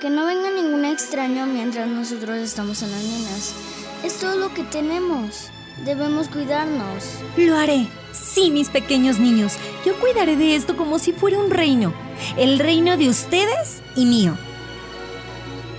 [0.00, 3.54] Que no venga ningún extraño mientras nosotros estamos en las minas.
[4.02, 5.48] Es todo lo que tenemos.
[5.84, 7.04] Debemos cuidarnos.
[7.36, 7.88] Lo haré.
[8.12, 9.54] Sí, mis pequeños niños.
[9.84, 11.92] Yo cuidaré de esto como si fuera un reino.
[12.36, 14.36] El reino de ustedes y mío.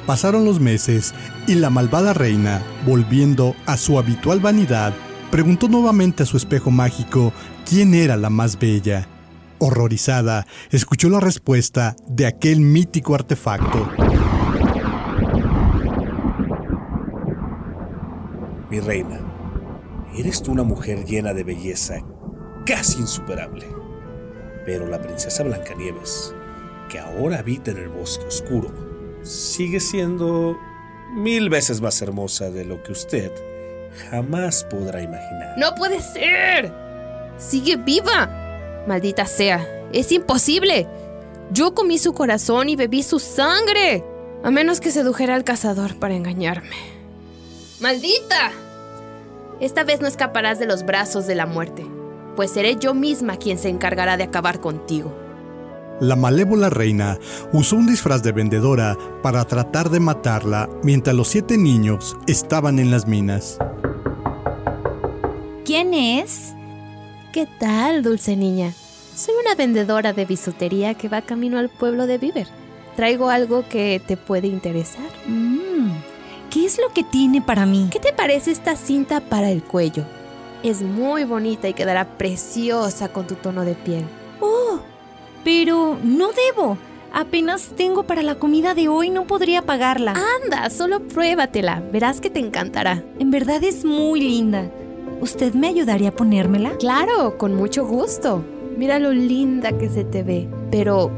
[0.05, 1.13] Pasaron los meses
[1.47, 4.93] y la malvada reina, volviendo a su habitual vanidad,
[5.31, 7.31] preguntó nuevamente a su espejo mágico
[7.67, 9.07] quién era la más bella.
[9.59, 13.89] Horrorizada, escuchó la respuesta de aquel mítico artefacto.
[18.69, 19.19] Mi reina,
[20.17, 21.99] eres tú una mujer llena de belleza,
[22.65, 23.67] casi insuperable.
[24.65, 26.33] Pero la princesa Blancanieves,
[26.89, 28.71] que ahora habita en el bosque oscuro,
[29.23, 30.57] sigue siendo
[31.15, 33.31] mil veces más hermosa de lo que usted
[34.09, 35.57] jamás podrá imaginar.
[35.57, 36.71] ¡No puede ser!
[37.37, 38.83] ¡Sigue viva!
[38.87, 40.87] Maldita sea, es imposible.
[41.51, 44.03] Yo comí su corazón y bebí su sangre.
[44.43, 46.75] A menos que sedujera al cazador para engañarme.
[47.79, 48.51] ¡Maldita!
[49.59, 51.85] Esta vez no escaparás de los brazos de la muerte,
[52.35, 55.13] pues seré yo misma quien se encargará de acabar contigo.
[55.99, 57.19] La malévola reina
[57.51, 62.91] usó un disfraz de vendedora para tratar de matarla mientras los siete niños estaban en
[62.91, 63.57] las minas.
[65.65, 66.53] ¿Quién es?
[67.31, 68.73] ¿Qué tal, dulce niña?
[69.15, 72.47] Soy una vendedora de bisutería que va camino al pueblo de Viver.
[72.95, 75.09] Traigo algo que te puede interesar.
[75.27, 75.91] Mm,
[76.49, 77.87] ¿Qué es lo que tiene para mí?
[77.91, 80.03] ¿Qué te parece esta cinta para el cuello?
[80.63, 84.05] Es muy bonita y quedará preciosa con tu tono de piel.
[84.39, 84.79] ¡Oh!
[85.43, 86.77] Pero no debo.
[87.11, 90.15] Apenas tengo para la comida de hoy, no podría pagarla.
[90.41, 91.83] Anda, solo pruébatela.
[91.91, 93.03] Verás que te encantará.
[93.19, 94.71] En verdad es muy linda.
[95.19, 96.77] ¿Usted me ayudaría a ponérmela?
[96.77, 98.43] Claro, con mucho gusto.
[98.77, 100.47] Mira lo linda que se te ve.
[100.71, 101.11] Pero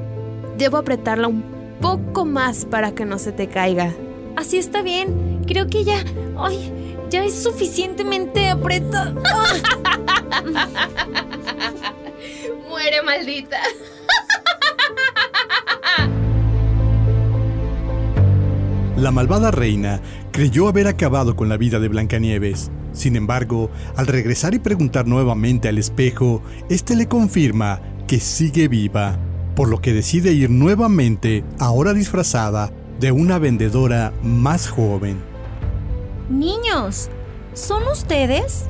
[0.57, 1.43] debo apretarla un
[1.79, 3.93] poco más para que no se te caiga.
[4.35, 5.43] Así está bien.
[5.45, 6.03] Creo que ya.
[6.35, 6.84] ¡Ay!
[7.09, 9.13] Ya es suficientemente apretada.
[12.69, 13.59] Muere, maldita.
[18.97, 22.71] La malvada reina creyó haber acabado con la vida de Blancanieves.
[22.93, 29.17] Sin embargo, al regresar y preguntar nuevamente al espejo, este le confirma que sigue viva,
[29.55, 35.34] por lo que decide ir nuevamente, ahora disfrazada, de una vendedora más joven.
[36.29, 37.09] Niños,
[37.53, 38.65] ¿son ustedes?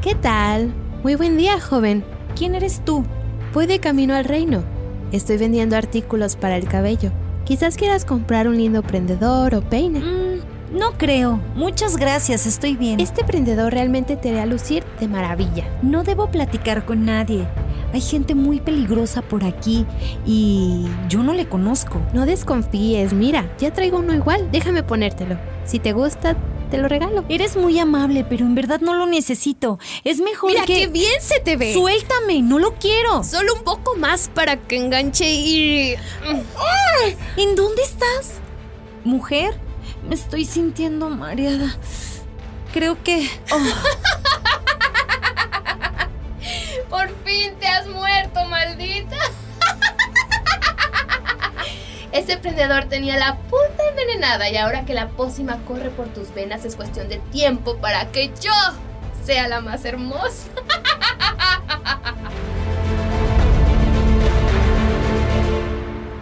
[0.00, 0.72] ¿Qué tal?
[1.02, 2.04] Muy buen día, joven.
[2.36, 3.04] ¿Quién eres tú?
[3.52, 4.62] Voy de camino al reino.
[5.10, 7.10] Estoy vendiendo artículos para el cabello.
[7.44, 9.98] Quizás quieras comprar un lindo prendedor o peine.
[9.98, 11.40] Mm, no creo.
[11.56, 13.00] Muchas gracias, estoy bien.
[13.00, 15.64] Este prendedor realmente te hará lucir de maravilla.
[15.82, 17.48] No debo platicar con nadie.
[17.92, 19.86] Hay gente muy peligrosa por aquí
[20.26, 22.00] y yo no le conozco.
[22.12, 24.50] No desconfíes, mira, ya traigo uno igual.
[24.52, 25.38] Déjame ponértelo.
[25.64, 26.36] Si te gusta,
[26.70, 27.24] te lo regalo.
[27.28, 29.78] Eres muy amable, pero en verdad no lo necesito.
[30.04, 30.80] Es mejor Mira, que...
[30.80, 31.72] qué bien se te ve.
[31.72, 33.24] Suéltame, no lo quiero.
[33.24, 35.94] Solo un poco más para que enganche y...
[37.36, 38.40] ¿En dónde estás?
[39.04, 39.54] Mujer,
[40.06, 41.76] me estoy sintiendo mareada.
[42.72, 43.26] Creo que...
[43.50, 43.58] oh,
[47.28, 49.16] fin te has muerto, maldita.
[52.12, 56.64] Ese prendedor tenía la punta envenenada y ahora que la pócima corre por tus venas
[56.64, 58.52] es cuestión de tiempo para que yo
[59.24, 60.48] sea la más hermosa.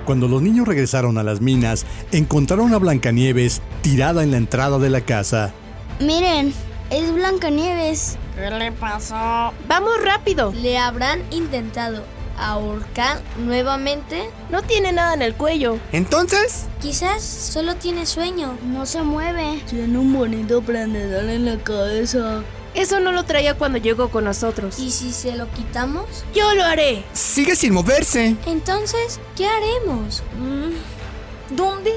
[0.04, 4.90] Cuando los niños regresaron a las minas, encontraron a Blancanieves tirada en la entrada de
[4.90, 5.52] la casa.
[6.00, 6.52] Miren,
[6.90, 8.18] es Blancanieves.
[8.36, 9.54] ¿Qué le pasó?
[9.66, 10.52] Vamos rápido.
[10.54, 12.04] ¿Le habrán intentado
[12.38, 14.28] ahorcar nuevamente?
[14.50, 15.78] No tiene nada en el cuello.
[15.90, 16.66] ¿Entonces?
[16.82, 18.58] Quizás solo tiene sueño.
[18.62, 19.62] No se mueve.
[19.70, 22.42] Tiene un bonito prendedor en la cabeza.
[22.74, 24.78] Eso no lo traía cuando llegó con nosotros.
[24.78, 26.04] ¿Y si se lo quitamos?
[26.34, 27.04] Yo lo haré.
[27.14, 28.36] Sigue sin moverse.
[28.44, 30.22] Entonces, ¿qué haremos?
[30.38, 31.90] Mm, ¿Dónde?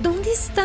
[0.00, 0.64] ¿Dónde está?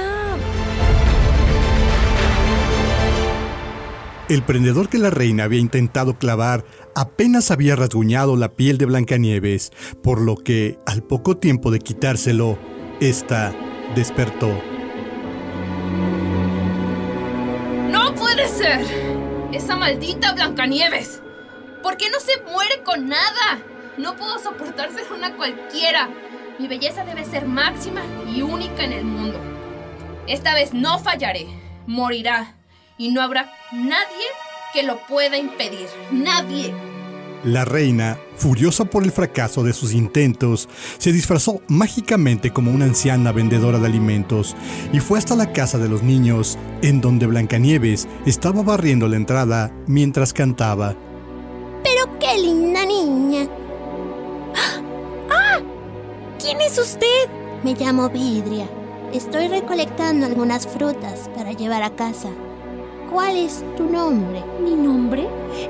[4.29, 9.71] El prendedor que la reina había intentado clavar apenas había rasguñado la piel de Blancanieves,
[10.03, 12.59] por lo que, al poco tiempo de quitárselo,
[12.99, 13.55] ésta
[13.95, 14.49] despertó.
[17.89, 18.85] ¡No puede ser!
[19.53, 21.21] Esa maldita Blancanieves.
[21.81, 23.61] ¿Por qué no se muere con nada?
[23.97, 26.09] No puedo soportar ser una cualquiera.
[26.59, 29.39] Mi belleza debe ser máxima y única en el mundo.
[30.27, 31.47] Esta vez no fallaré.
[31.85, 32.56] Morirá.
[32.97, 34.25] Y no habrá nadie
[34.73, 35.87] que lo pueda impedir.
[36.11, 36.73] Nadie.
[37.43, 43.31] La reina, furiosa por el fracaso de sus intentos, se disfrazó mágicamente como una anciana
[43.31, 44.55] vendedora de alimentos
[44.91, 49.71] y fue hasta la casa de los niños, en donde Blancanieves estaba barriendo la entrada
[49.85, 50.95] mientras cantaba.
[51.83, 53.47] Pero qué linda niña.
[55.29, 55.59] ¡Ah!
[56.41, 57.29] ¿Quién es usted?
[57.63, 58.67] Me llamo Vidria.
[59.13, 62.29] Estoy recolectando algunas frutas para llevar a casa.
[63.11, 64.43] ¿Cuál es tu nombre?
[64.61, 65.27] ¿Mi nombre?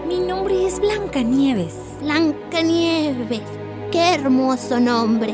[0.08, 1.76] Mi nombre es Blancanieves.
[2.02, 3.43] Blancanieves.
[3.91, 5.34] Qué hermoso nombre.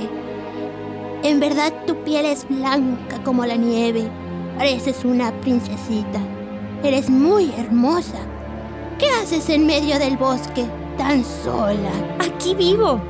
[1.24, 4.10] En verdad tu piel es blanca como la nieve.
[4.58, 6.20] Pareces una princesita.
[6.84, 8.20] Eres muy hermosa.
[9.00, 10.66] ¿Qué haces en medio del bosque
[10.98, 11.92] tan sola?
[12.20, 13.02] Aquí vivo.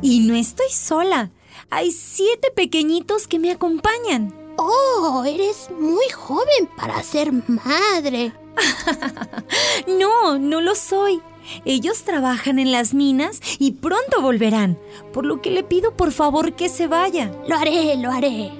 [0.00, 1.30] Y no estoy sola.
[1.68, 4.34] Hay siete pequeñitos que me acompañan.
[4.56, 8.32] Oh, eres muy joven para ser madre.
[9.86, 11.20] no, no lo soy.
[11.64, 14.78] Ellos trabajan en las minas y pronto volverán,
[15.12, 17.30] por lo que le pido por favor que se vaya.
[17.48, 18.50] Lo haré, lo haré.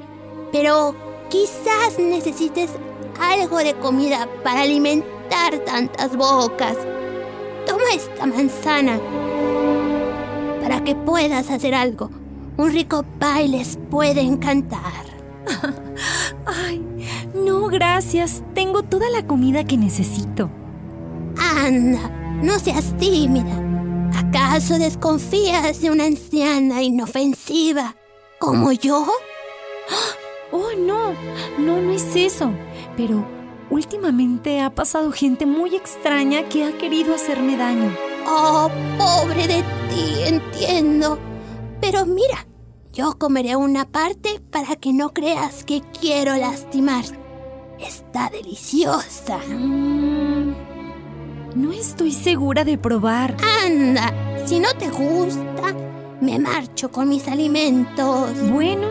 [0.52, 0.94] Pero
[1.28, 2.70] quizás necesites
[3.20, 6.76] algo de comida para alimentar tantas bocas.
[7.66, 8.98] Toma esta manzana
[10.62, 12.10] para que puedas hacer algo.
[12.56, 15.04] Un rico pie les puede encantar.
[16.48, 16.82] Ay,
[17.34, 18.42] no, gracias.
[18.54, 20.50] Tengo toda la comida que necesito.
[21.36, 22.08] Anda,
[22.42, 23.62] no seas tímida.
[24.16, 27.94] ¿Acaso desconfías de una anciana inofensiva
[28.38, 29.06] como yo?
[30.50, 31.12] Oh, no,
[31.58, 32.50] no, no es eso.
[32.96, 33.22] Pero
[33.68, 37.94] últimamente ha pasado gente muy extraña que ha querido hacerme daño.
[38.26, 41.18] Oh, pobre de ti, entiendo.
[41.82, 42.47] Pero mira,
[42.92, 47.04] yo comeré una parte para que no creas que quiero lastimar.
[47.78, 49.38] Está deliciosa.
[49.38, 50.52] Mm,
[51.54, 53.36] no estoy segura de probar.
[53.64, 54.12] Anda,
[54.46, 55.74] si no te gusta,
[56.20, 58.32] me marcho con mis alimentos.
[58.50, 58.88] Bueno.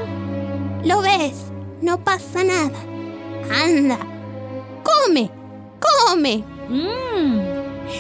[0.84, 2.80] Lo ves, no pasa nada.
[3.52, 3.98] Anda,
[4.84, 5.30] come,
[5.80, 6.44] come.
[6.70, 7.40] Mmm,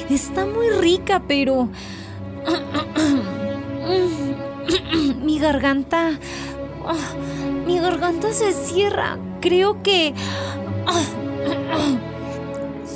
[0.09, 1.69] está muy rica, pero...
[5.21, 6.19] mi garganta...
[7.65, 9.17] mi garganta se cierra.
[9.41, 10.13] Creo que...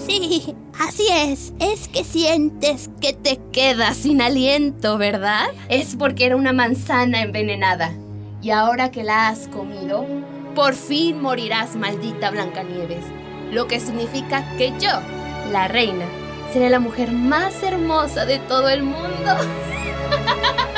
[0.06, 1.54] Sí, así es.
[1.60, 5.48] Es que sientes que te quedas sin aliento, ¿verdad?
[5.70, 7.94] Es porque era una manzana envenenada.
[8.42, 10.06] Y ahora que la has comido,
[10.56, 13.06] Por fin morirás, maldita Blancanieves.
[13.52, 14.90] Lo que significa que yo,
[15.52, 16.06] la reina,
[16.52, 19.32] seré la mujer más hermosa de todo el mundo.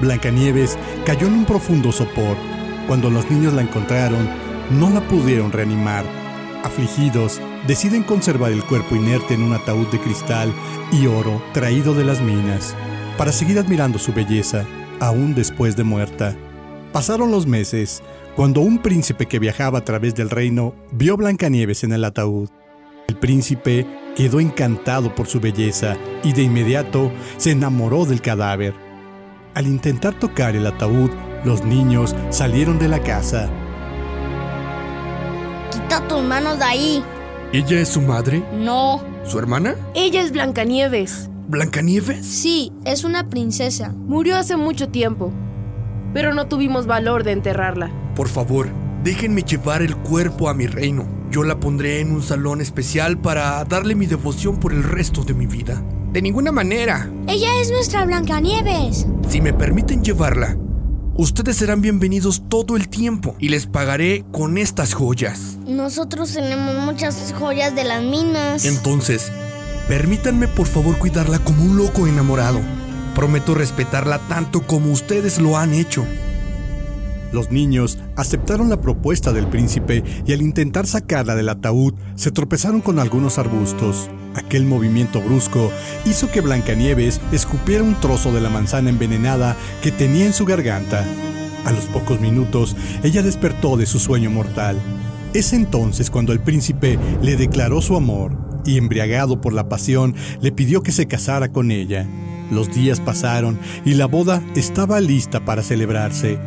[0.00, 2.36] Blancanieves cayó en un profundo sopor.
[2.86, 4.28] Cuando los niños la encontraron,
[4.70, 6.04] no la pudieron reanimar.
[6.64, 10.52] Afligidos, deciden conservar el cuerpo inerte en un ataúd de cristal
[10.92, 12.74] y oro traído de las minas,
[13.16, 14.64] para seguir admirando su belleza,
[15.00, 16.36] aún después de muerta.
[16.92, 18.02] Pasaron los meses,
[18.34, 22.48] cuando un príncipe que viajaba a través del reino vio Blancanieves en el ataúd.
[23.08, 23.86] El príncipe
[24.16, 28.74] quedó encantado por su belleza y de inmediato se enamoró del cadáver.
[29.54, 31.10] Al intentar tocar el ataúd,
[31.44, 33.48] los niños salieron de la casa.
[35.70, 37.04] Quita tus manos de ahí.
[37.52, 38.42] ¿Ella es su madre?
[38.52, 39.02] No.
[39.24, 39.76] ¿Su hermana?
[39.94, 41.30] Ella es Blancanieves.
[41.48, 42.26] ¿Blancanieves?
[42.26, 43.92] Sí, es una princesa.
[43.94, 45.32] Murió hace mucho tiempo,
[46.12, 47.90] pero no tuvimos valor de enterrarla.
[48.16, 48.68] Por favor,
[49.04, 51.15] déjenme llevar el cuerpo a mi reino.
[51.30, 55.34] Yo la pondré en un salón especial para darle mi devoción por el resto de
[55.34, 55.82] mi vida.
[56.12, 57.10] De ninguna manera.
[57.26, 59.06] Ella es nuestra Blancanieves.
[59.28, 60.56] Si me permiten llevarla,
[61.14, 65.58] ustedes serán bienvenidos todo el tiempo y les pagaré con estas joyas.
[65.66, 68.64] Nosotros tenemos muchas joyas de las minas.
[68.64, 69.32] Entonces,
[69.88, 72.60] permítanme por favor cuidarla como un loco enamorado.
[73.14, 76.06] Prometo respetarla tanto como ustedes lo han hecho.
[77.32, 82.80] Los niños aceptaron la propuesta del príncipe y al intentar sacarla del ataúd se tropezaron
[82.80, 84.10] con algunos arbustos.
[84.34, 85.70] Aquel movimiento brusco
[86.04, 91.04] hizo que Blancanieves escupiera un trozo de la manzana envenenada que tenía en su garganta.
[91.64, 94.78] A los pocos minutos, ella despertó de su sueño mortal.
[95.34, 100.52] Es entonces cuando el príncipe le declaró su amor y, embriagado por la pasión, le
[100.52, 102.06] pidió que se casara con ella.
[102.50, 106.38] Los días pasaron y la boda estaba lista para celebrarse.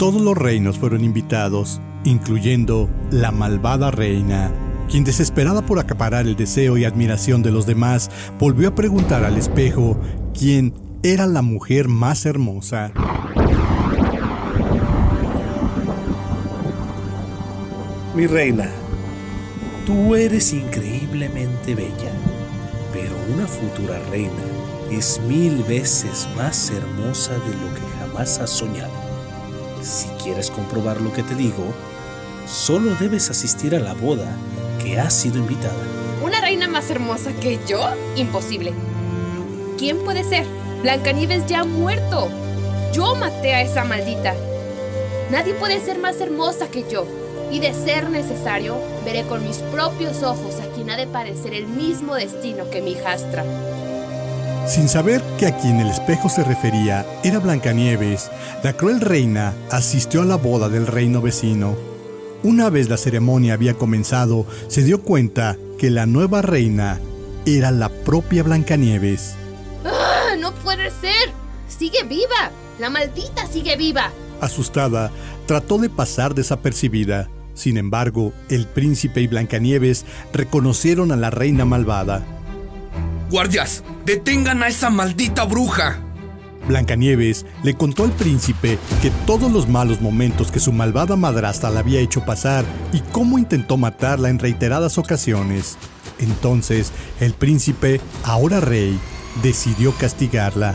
[0.00, 4.50] Todos los reinos fueron invitados, incluyendo la malvada reina,
[4.88, 9.36] quien desesperada por acaparar el deseo y admiración de los demás, volvió a preguntar al
[9.36, 10.00] espejo
[10.32, 10.72] quién
[11.02, 12.92] era la mujer más hermosa.
[18.14, 18.70] Mi reina,
[19.84, 22.12] tú eres increíblemente bella,
[22.94, 24.32] pero una futura reina
[24.90, 29.09] es mil veces más hermosa de lo que jamás has soñado.
[29.82, 31.64] Si quieres comprobar lo que te digo,
[32.46, 34.30] solo debes asistir a la boda
[34.82, 35.82] que has sido invitada.
[36.22, 37.80] ¿Una reina más hermosa que yo?
[38.16, 38.72] Imposible.
[39.78, 40.44] ¿Quién puede ser?
[40.82, 42.28] Blancanieves ya ha muerto.
[42.92, 44.34] Yo maté a esa maldita.
[45.30, 47.06] Nadie puede ser más hermosa que yo.
[47.50, 51.66] Y de ser necesario, veré con mis propios ojos a quien ha de parecer el
[51.66, 53.44] mismo destino que mi hijastra.
[54.66, 58.30] Sin saber que a quien el espejo se refería era Blancanieves,
[58.62, 61.74] la cruel reina asistió a la boda del reino vecino.
[62.42, 67.00] Una vez la ceremonia había comenzado, se dio cuenta que la nueva reina
[67.46, 69.34] era la propia Blancanieves.
[69.84, 70.36] ¡Ah!
[70.38, 71.32] ¡No puede ser!
[71.68, 72.50] ¡Sigue viva!
[72.78, 74.10] ¡La maldita sigue viva!
[74.40, 75.10] Asustada,
[75.46, 77.28] trató de pasar desapercibida.
[77.54, 82.24] Sin embargo, el príncipe y Blancanieves reconocieron a la reina malvada.
[83.30, 83.84] ¡Guardias!
[84.04, 86.00] ¡Detengan a esa maldita bruja!
[86.66, 91.78] Blancanieves le contó al príncipe que todos los malos momentos que su malvada madrastra le
[91.78, 95.78] había hecho pasar y cómo intentó matarla en reiteradas ocasiones.
[96.18, 98.98] Entonces, el príncipe, ahora rey,
[99.44, 100.74] decidió castigarla.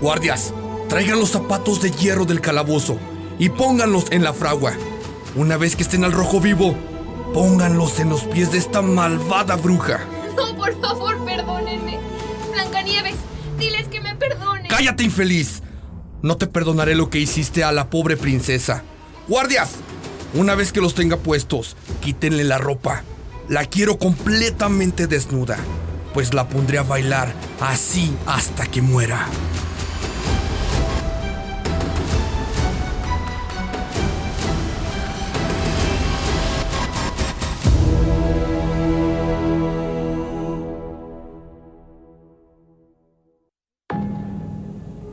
[0.00, 0.54] Guardias,
[0.88, 2.96] traigan los zapatos de hierro del calabozo
[3.40, 4.74] y pónganlos en la fragua.
[5.34, 6.76] Una vez que estén al rojo vivo,
[7.34, 10.06] pónganlos en los pies de esta malvada bruja.
[10.36, 11.98] No, por favor, perdónenme.
[12.52, 13.16] Blancanieves,
[13.58, 14.68] diles que me perdonen.
[14.68, 15.62] ¡Cállate, infeliz!
[16.22, 18.82] No te perdonaré lo que hiciste a la pobre princesa.
[19.28, 19.72] ¡Guardias!
[20.34, 23.02] Una vez que los tenga puestos, quítenle la ropa.
[23.48, 25.56] La quiero completamente desnuda,
[26.12, 29.26] pues la pondré a bailar así hasta que muera.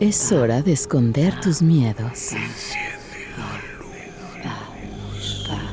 [0.03, 2.31] Es hora de esconder tus miedos.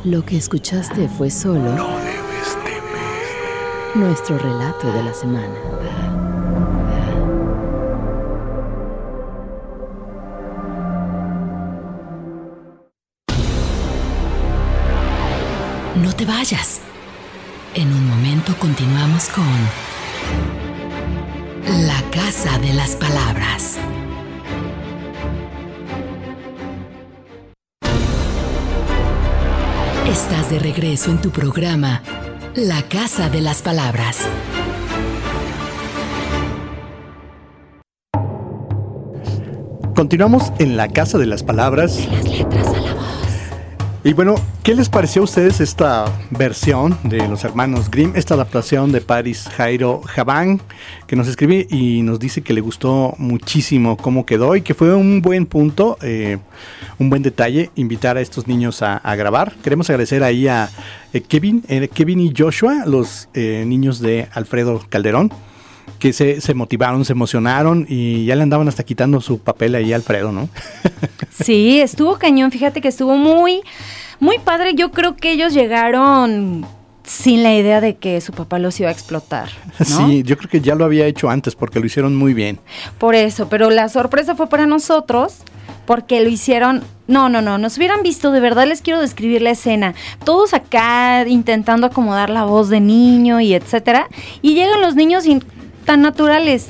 [0.04, 1.76] Lo que escuchaste fue solo
[3.96, 5.54] nuestro relato de la semana.
[15.96, 16.78] No te vayas.
[17.74, 19.44] En un momento continuamos con
[21.84, 23.80] La Casa de las Palabras.
[30.10, 32.02] Estás de regreso en tu programa
[32.56, 34.18] La Casa de las Palabras.
[39.94, 42.08] Continuamos en la Casa de las Palabras.
[42.10, 43.04] las letras a la voz.
[44.02, 48.92] Y bueno, ¿qué les pareció a ustedes esta versión de los hermanos Grimm, esta adaptación
[48.92, 50.60] de Paris Jairo Javán,
[51.06, 54.94] que nos escribe y nos dice que le gustó muchísimo cómo quedó y que fue
[54.94, 56.38] un buen punto, eh,
[56.98, 59.54] un buen detalle invitar a estos niños a, grabar.
[59.62, 60.68] Queremos agradecer ahí a
[61.12, 65.30] eh, Kevin, eh, Kevin y Joshua, los niños de Alfredo Calderón
[65.98, 69.92] que se, se, motivaron, se emocionaron y ya le andaban hasta quitando su papel ahí
[69.92, 70.48] a Alfredo, ¿no?
[71.30, 73.60] sí, estuvo cañón, fíjate que estuvo muy,
[74.20, 74.74] muy padre.
[74.74, 76.66] Yo creo que ellos llegaron
[77.02, 79.48] sin la idea de que su papá los iba a explotar.
[79.78, 79.84] ¿no?
[79.84, 82.60] Sí, yo creo que ya lo había hecho antes porque lo hicieron muy bien.
[82.98, 85.38] Por eso, pero la sorpresa fue para nosotros
[85.86, 86.84] porque lo hicieron.
[87.08, 89.94] No, no, no, nos hubieran visto, de verdad les quiero describir la escena.
[90.24, 94.08] Todos acá intentando acomodar la voz de niño y etcétera.
[94.40, 95.40] Y llegan los niños y
[95.84, 96.68] tan naturales,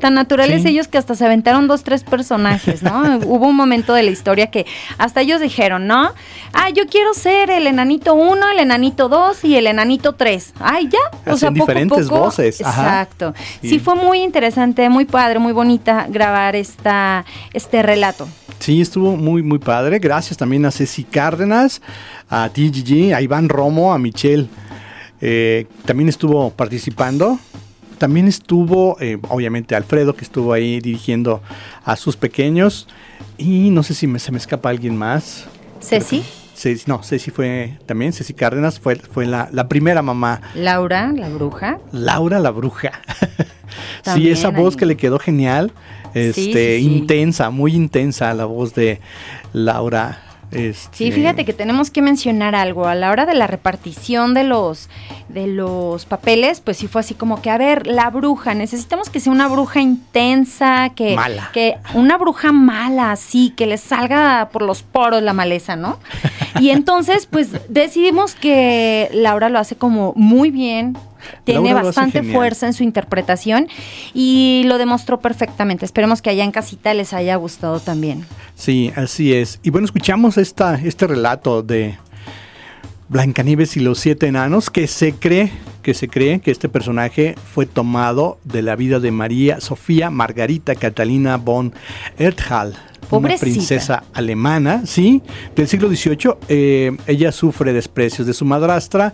[0.00, 0.68] tan naturales sí.
[0.70, 3.18] ellos que hasta se aventaron dos, tres personajes, ¿no?
[3.26, 4.66] Hubo un momento de la historia que
[4.98, 6.10] hasta ellos dijeron, ¿no?
[6.52, 10.54] Ah, yo quiero ser el enanito 1, el enanito 2 y el enanito 3.
[10.58, 11.32] Ay, ya.
[11.32, 12.60] O sea, poco, diferentes poco, voces.
[12.60, 13.34] Exacto.
[13.60, 13.68] Sí.
[13.68, 13.78] sí.
[13.78, 18.26] fue muy interesante, muy padre, muy bonita grabar esta, este relato.
[18.58, 19.98] Sí, estuvo muy, muy padre.
[19.98, 21.80] Gracias también a Ceci Cárdenas,
[22.28, 24.48] a TGG, a Iván Romo, a Michelle.
[25.20, 27.38] Eh, también estuvo participando
[28.00, 31.42] también estuvo, eh, obviamente, Alfredo, que estuvo ahí dirigiendo
[31.84, 32.88] a sus pequeños.
[33.36, 35.44] Y no sé si me, se me escapa alguien más.
[35.80, 36.24] ¿Ceci?
[36.54, 40.40] Ceci no, Ceci fue también, Ceci Cárdenas fue, fue la, la, primera mamá.
[40.54, 41.78] Laura, la bruja.
[41.92, 42.92] Laura, la bruja.
[44.14, 44.78] sí, esa voz ahí.
[44.78, 45.70] que le quedó genial.
[46.14, 46.96] Este, sí, sí, sí.
[46.96, 48.98] intensa, muy intensa la voz de
[49.52, 50.96] Laura este...
[50.96, 52.86] Sí, fíjate que tenemos que mencionar algo.
[52.86, 54.88] A la hora de la repartición de los,
[55.28, 59.20] de los papeles, pues sí fue así como que, a ver, la bruja, necesitamos que
[59.20, 61.50] sea una bruja intensa, que, mala.
[61.52, 65.98] que una bruja mala, así, que le salga por los poros la maleza, ¿no?
[66.60, 70.96] Y entonces, pues decidimos que Laura lo hace como muy bien,
[71.44, 73.68] tiene bastante fuerza en su interpretación
[74.14, 75.84] y lo demostró perfectamente.
[75.84, 78.26] Esperemos que allá en casita les haya gustado también.
[78.54, 79.60] Sí, así es.
[79.62, 81.96] Y bueno, escuchamos esta, este relato de
[83.10, 85.50] Blancanieves y los siete enanos que se cree
[85.82, 90.76] que se cree que este personaje fue tomado de la vida de María Sofía Margarita
[90.76, 91.72] Catalina von
[92.18, 92.76] Erdhal,
[93.10, 95.22] una princesa alemana, sí,
[95.56, 96.34] del siglo XVIII.
[96.48, 99.12] Eh, ella sufre desprecios de su madrastra,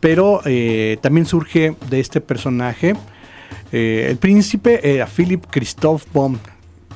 [0.00, 2.94] pero eh, también surge de este personaje.
[3.72, 6.38] Eh, el príncipe era Philip Christoph von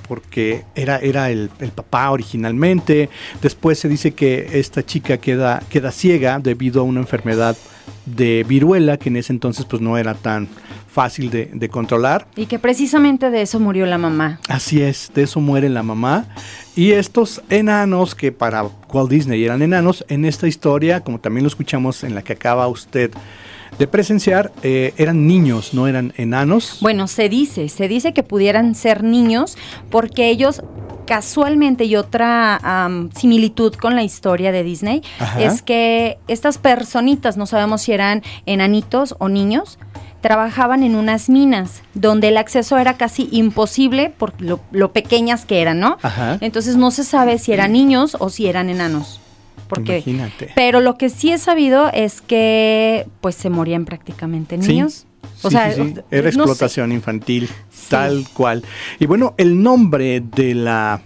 [0.07, 3.09] porque era, era el, el, papá originalmente.
[3.43, 7.57] Después se dice que esta chica queda, queda ciega debido a una enfermedad
[8.07, 10.49] de viruela que en ese entonces pues no era tan
[10.89, 12.27] fácil de, de, controlar.
[12.37, 14.39] Y que precisamente de eso murió la mamá.
[14.49, 16.27] Así es, de eso muere la mamá.
[16.77, 21.49] Y estos enanos que para Walt Disney eran enanos, en esta historia, como también lo
[21.49, 23.11] escuchamos en la que acaba usted
[23.79, 26.79] de presenciar, eh, eran niños, no eran enanos.
[26.81, 29.57] Bueno, se dice, se dice que pudieran ser niños
[29.91, 30.63] porque ellos
[31.07, 35.43] casualmente y otra um, similitud con la historia de Disney Ajá.
[35.43, 39.79] es que estas personitas, no sabemos si eran enanitos o niños,
[40.23, 45.61] trabajaban en unas minas donde el acceso era casi imposible por lo, lo pequeñas que
[45.61, 45.99] eran, ¿no?
[46.01, 46.39] Ajá.
[46.41, 49.21] Entonces no se sabe si eran niños o si eran enanos.
[49.75, 50.51] Porque, Imagínate.
[50.55, 54.93] Pero lo que sí he sabido es que pues se morían prácticamente niños.
[54.93, 55.07] Sí.
[55.43, 57.49] O sí, sea, sí, era explotación infantil,
[57.89, 58.63] tal cual.
[58.99, 61.03] Y bueno, el nombre de la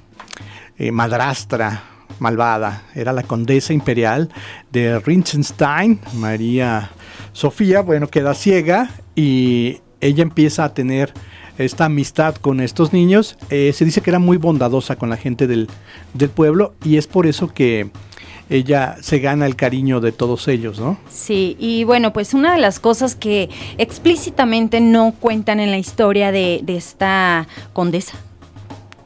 [0.78, 1.82] eh, madrastra
[2.18, 4.28] malvada era la condesa imperial
[4.70, 6.90] de Rinchenstein, María
[7.32, 11.12] Sofía, bueno, queda ciega y ella empieza a tener
[11.58, 13.36] esta amistad con estos niños.
[13.50, 15.68] Eh, se dice que era muy bondadosa con la gente del,
[16.14, 17.90] del pueblo y es por eso que
[18.50, 20.98] ella se gana el cariño de todos ellos, ¿no?
[21.10, 26.32] Sí, y bueno, pues una de las cosas que explícitamente no cuentan en la historia
[26.32, 28.18] de, de esta condesa,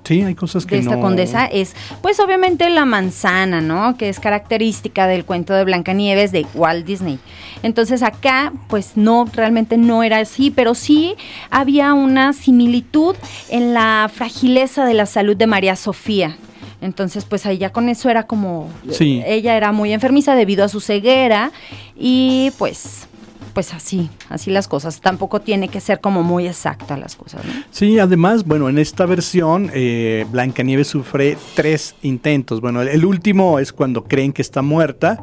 [0.05, 1.01] Sí, hay cosas que de esta no...
[1.01, 3.97] condesa es, pues obviamente la manzana, ¿no?
[3.97, 7.19] Que es característica del cuento de Blancanieves de Walt Disney.
[7.63, 11.15] Entonces acá, pues no, realmente no era así, pero sí
[11.51, 13.15] había una similitud
[13.49, 16.37] en la fragileza de la salud de María Sofía.
[16.83, 19.23] Entonces, pues ahí ya con eso era como, sí.
[19.25, 21.51] ella era muy enfermiza debido a su ceguera
[21.97, 23.07] y pues
[23.55, 25.03] pues así, así las cosas.
[25.03, 27.45] Tampoco tiene que ser como muy exacta las cosas.
[27.45, 27.53] ¿no?
[27.71, 32.63] Sí, además, bueno, en esta versión eh, Blancanieves sufre tres intentos.
[32.63, 35.23] Bueno, el, el último es cuando creen que está muerta,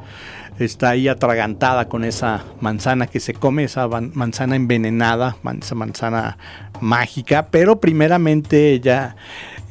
[0.60, 5.74] está ahí atragantada con esa manzana que se come, esa van- manzana envenenada, man- esa
[5.74, 6.38] manzana
[6.82, 9.16] mágica, pero primeramente ella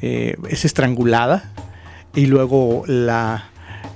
[0.01, 1.49] eh, es estrangulada
[2.15, 3.49] y luego la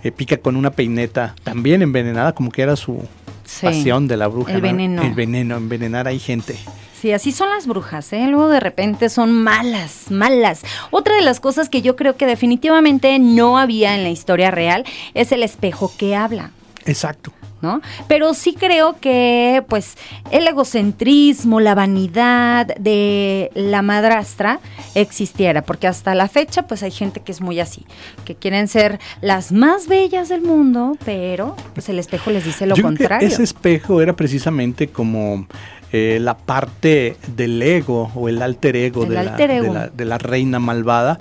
[0.03, 3.01] eh, pica con una peineta también envenenada, como que era su
[3.45, 4.51] Sí, pasión de la bruja.
[4.53, 4.67] el ¿no?
[4.67, 5.01] veneno.
[5.03, 6.55] El veneno, envenenar ahí gente.
[6.99, 8.25] Sí, así son las brujas, ¿eh?
[8.27, 10.61] Luego de repente son malas, malas.
[10.89, 14.85] Otra de las cosas que yo creo que definitivamente no había en la historia real
[15.13, 16.51] es el espejo que habla.
[16.85, 17.33] Exacto.
[17.63, 17.81] ¿No?
[18.07, 19.95] Pero sí creo que, pues,
[20.29, 24.59] el egocentrismo, la vanidad de la madrastra
[24.93, 27.85] existiera, porque hasta la fecha, pues, hay gente que es muy así,
[28.25, 32.75] que quieren ser las más bellas del mundo, pero, pues, el espejo les dice lo
[32.75, 33.27] Yo creo que contrario.
[33.27, 35.47] ese espejo era precisamente como
[35.95, 39.67] eh, la parte del ego o el alter ego, El de, alter la, ego.
[39.67, 41.19] de la- de la reina malvada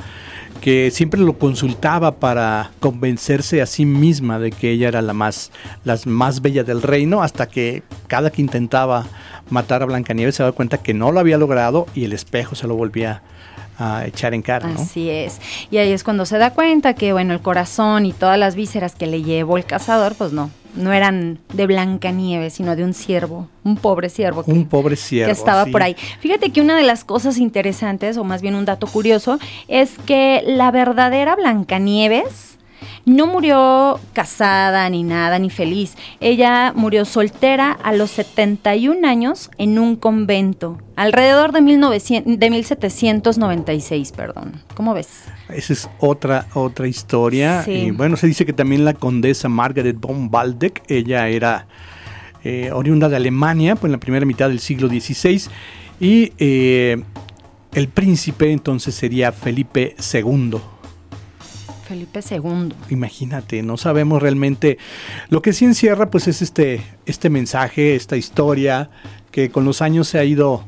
[0.60, 5.50] que siempre lo consultaba para convencerse a sí misma de que ella era la más,
[5.84, 9.06] las más bella del reino, hasta que cada que intentaba
[9.50, 12.66] matar a Blancanieves se daba cuenta que no lo había logrado y el espejo se
[12.66, 13.22] lo volvía
[13.78, 14.68] a echar en cara.
[14.68, 15.40] Así es.
[15.70, 18.94] Y ahí es cuando se da cuenta que, bueno, el corazón y todas las vísceras
[18.94, 23.48] que le llevó el cazador, pues no, no eran de Blancanieves, sino de un ciervo,
[23.64, 25.26] un pobre ciervo que, Un pobre ciervo.
[25.26, 25.70] que estaba sí.
[25.70, 25.96] por ahí.
[26.20, 30.42] Fíjate que una de las cosas interesantes, o más bien un dato curioso, es que
[30.46, 32.51] la verdadera Blancanieves
[33.04, 35.96] no murió casada ni nada, ni feliz.
[36.20, 44.12] Ella murió soltera a los 71 años en un convento, alrededor de, 1900, de 1796,
[44.12, 44.62] perdón.
[44.74, 45.08] ¿Cómo ves?
[45.48, 47.62] Esa es otra, otra historia.
[47.62, 47.72] Sí.
[47.72, 51.66] Y bueno, se dice que también la condesa Margaret von Waldeck, ella era
[52.44, 55.42] eh, oriunda de Alemania, pues en la primera mitad del siglo XVI.
[56.00, 57.00] Y eh,
[57.72, 60.58] el príncipe entonces sería Felipe II.
[61.92, 62.72] Felipe II.
[62.88, 64.78] Imagínate, no sabemos realmente.
[65.28, 68.88] Lo que sí encierra, pues, es este, este mensaje, esta historia
[69.30, 70.64] que con los años se ha ido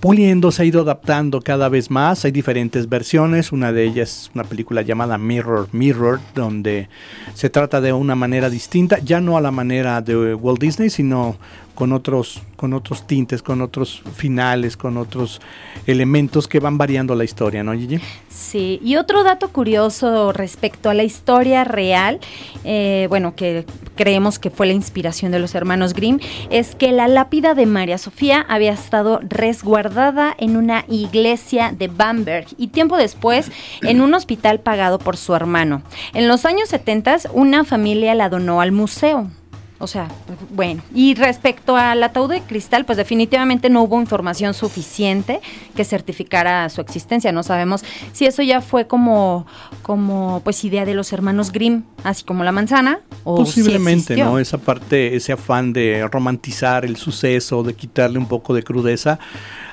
[0.00, 2.26] puliendo, se ha ido adaptando cada vez más.
[2.26, 3.50] Hay diferentes versiones.
[3.50, 6.90] Una de ellas es una película llamada Mirror, Mirror, donde
[7.32, 11.38] se trata de una manera distinta, ya no a la manera de Walt Disney, sino
[11.74, 15.40] con otros, con otros tintes, con otros finales, con otros
[15.86, 18.00] elementos que van variando la historia, ¿no, Gigi?
[18.28, 22.20] Sí, y otro dato curioso respecto a la historia real,
[22.64, 23.66] eh, bueno, que
[23.96, 26.18] creemos que fue la inspiración de los hermanos Grimm,
[26.50, 32.46] es que la lápida de María Sofía había estado resguardada en una iglesia de Bamberg
[32.56, 33.50] y tiempo después
[33.82, 35.82] en un hospital pagado por su hermano.
[36.14, 37.02] En los años 70
[37.32, 39.28] una familia la donó al museo.
[39.82, 40.06] O sea,
[40.50, 45.40] bueno, y respecto al ataúd de cristal, pues definitivamente no hubo información suficiente
[45.74, 47.32] que certificara su existencia.
[47.32, 49.44] No sabemos si eso ya fue como,
[49.82, 54.16] como pues idea de los hermanos Grimm, así como la manzana, o si Posiblemente.
[54.16, 54.38] ¿no?
[54.38, 59.18] Esa parte, ese afán de romantizar el suceso, de quitarle un poco de crudeza,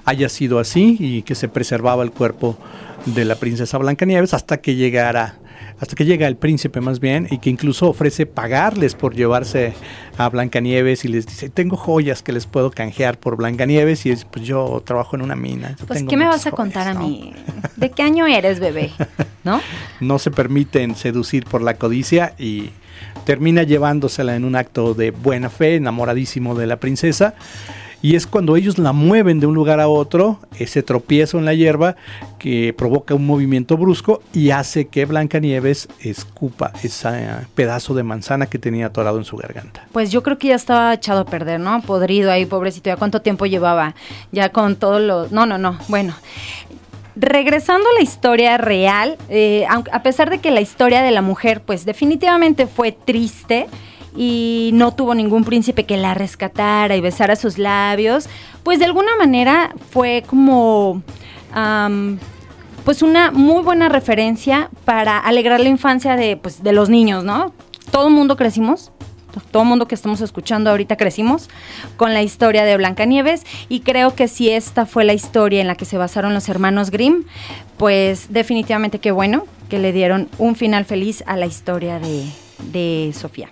[0.06, 2.58] haya sido así y que se preservaba el cuerpo
[3.06, 5.38] de la princesa Blancanieves hasta que llegara,
[5.80, 9.74] hasta que llega el príncipe más bien y que incluso ofrece pagarles por llevarse
[10.18, 14.26] a Blancanieves y les dice, tengo joyas que les puedo canjear por Blancanieves y es,
[14.26, 15.76] pues yo trabajo en una mina.
[15.88, 17.02] Pues, ¿qué me vas a joyas", contar a ¿no?
[17.08, 17.34] mí?
[17.78, 18.92] ¿De qué año eres, bebé?
[19.44, 19.62] ¿No?
[20.02, 22.72] no se permiten seducir por la codicia y
[23.26, 27.36] termina llevándosela en un acto de buena fe, enamoradísimo de la princesa.
[28.02, 31.54] Y es cuando ellos la mueven de un lugar a otro, ese tropiezo en la
[31.54, 31.98] hierba
[32.38, 37.10] que provoca un movimiento brusco y hace que Blancanieves escupa ese
[37.56, 39.86] pedazo de manzana que tenía atorado en su garganta.
[39.92, 41.82] Pues yo creo que ya estaba echado a perder, ¿no?
[41.82, 42.90] Podrido ahí, pobrecito.
[42.90, 43.96] ¿Ya cuánto tiempo llevaba?
[44.32, 45.32] Ya con todos los...
[45.32, 45.78] No, no, no.
[45.90, 46.14] Bueno.
[47.18, 51.62] Regresando a la historia real, eh, a pesar de que la historia de la mujer,
[51.66, 53.68] pues definitivamente fue triste
[54.16, 58.28] y no tuvo ningún príncipe que la rescatara y besara sus labios,
[58.64, 61.02] pues de alguna manera fue como...
[62.86, 67.54] pues una muy buena referencia para alegrar la infancia de, pues, de los niños, ¿no?
[67.92, 68.92] Todo el mundo crecimos,
[69.52, 71.50] todo el mundo que estamos escuchando ahorita crecimos
[71.98, 75.76] con la historia de Blancanieves y creo que si esta fue la historia en la
[75.76, 77.26] que se basaron los hermanos Grimm,
[77.78, 82.26] pues definitivamente qué bueno que le dieron un final feliz a la historia de,
[82.72, 83.50] de Sofía.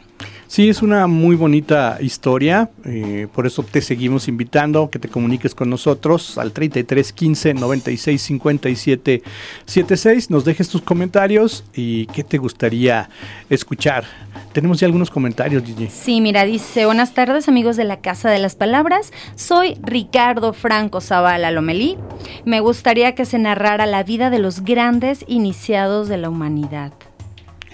[0.47, 5.53] Sí, es una muy bonita historia, eh, por eso te seguimos invitando que te comuniques
[5.53, 9.23] con nosotros al 33 15 96 57
[9.65, 13.09] 76, nos dejes tus comentarios y qué te gustaría
[13.49, 14.05] escuchar.
[14.53, 15.89] Tenemos ya algunos comentarios, Gigi.
[15.89, 21.01] Sí, mira, dice, buenas tardes amigos de la Casa de las Palabras, soy Ricardo Franco
[21.01, 21.97] Zavala Lomelí,
[22.45, 26.93] me gustaría que se narrara la vida de los grandes iniciados de la humanidad.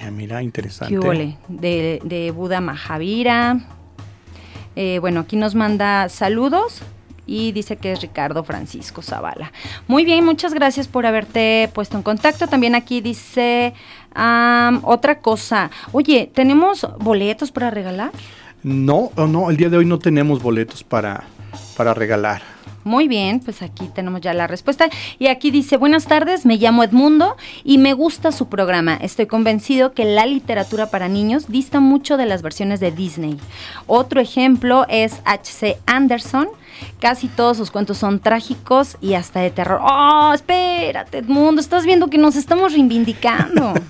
[0.05, 1.37] Ah, mira, interesante.
[1.47, 3.59] De, de Buda Mahavira.
[4.75, 6.81] Eh, bueno, aquí nos manda saludos
[7.25, 9.51] y dice que es Ricardo Francisco Zavala.
[9.87, 12.47] Muy bien, muchas gracias por haberte puesto en contacto.
[12.47, 13.73] También aquí dice
[14.83, 15.71] otra cosa.
[15.91, 18.11] Oye, ¿tenemos boletos para regalar?
[18.63, 21.23] No, oh, no, el día de hoy no tenemos boletos para,
[21.75, 22.52] para regalar.
[22.83, 24.89] Muy bien, pues aquí tenemos ya la respuesta.
[25.17, 28.95] Y aquí dice, buenas tardes, me llamo Edmundo y me gusta su programa.
[28.95, 33.37] Estoy convencido que la literatura para niños dista mucho de las versiones de Disney.
[33.87, 35.77] Otro ejemplo es H.C.
[35.85, 36.47] Anderson.
[36.99, 39.79] Casi todos sus cuentos son trágicos y hasta de terror.
[39.83, 43.73] Oh, espérate, Edmundo, estás viendo que nos estamos reivindicando.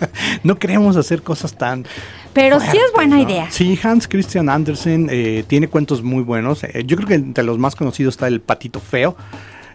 [0.44, 1.86] No queremos hacer cosas tan...
[2.34, 3.50] Pero sí es buena idea.
[3.52, 6.64] Sí, Hans Christian Andersen eh, tiene cuentos muy buenos.
[6.64, 9.16] Eh, yo creo que entre los más conocidos está El Patito Feo.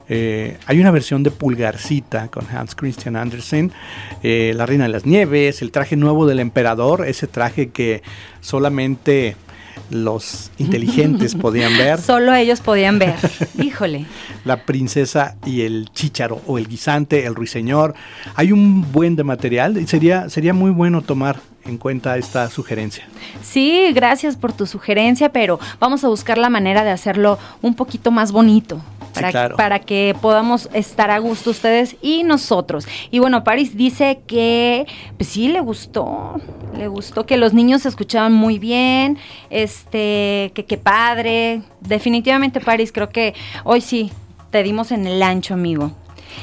[0.09, 3.73] Eh, hay una versión de Pulgarcita con Hans Christian Andersen,
[4.23, 8.03] eh, La Reina de las Nieves, el traje nuevo del emperador, ese traje que
[8.41, 9.37] solamente
[9.91, 12.01] los inteligentes podían ver.
[12.01, 13.17] Solo ellos podían ver.
[13.63, 14.07] Híjole.
[14.45, 17.95] La princesa y el chícharo o el guisante, el ruiseñor.
[18.35, 23.07] Hay un buen de material y sería, sería muy bueno tomar en cuenta esta sugerencia.
[23.43, 28.11] Sí, gracias por tu sugerencia, pero vamos a buscar la manera de hacerlo un poquito
[28.11, 28.81] más bonito.
[29.09, 29.57] Sí, Para, claro.
[29.57, 32.87] para que podamos estar a gusto ustedes y nosotros.
[33.11, 36.41] Y bueno, Paris dice que pues sí le gustó,
[36.77, 39.19] le gustó que los niños se escuchaban muy bien,
[39.51, 41.63] este, que qué padre.
[41.81, 44.13] Definitivamente Paris, creo que hoy sí
[44.51, 45.93] te dimos en el ancho, amigo.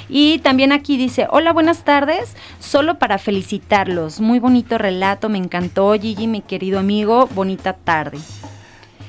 [0.09, 5.93] Y también aquí dice, hola, buenas tardes, solo para felicitarlos, muy bonito relato, me encantó
[5.93, 8.19] Gigi, mi querido amigo, bonita tarde.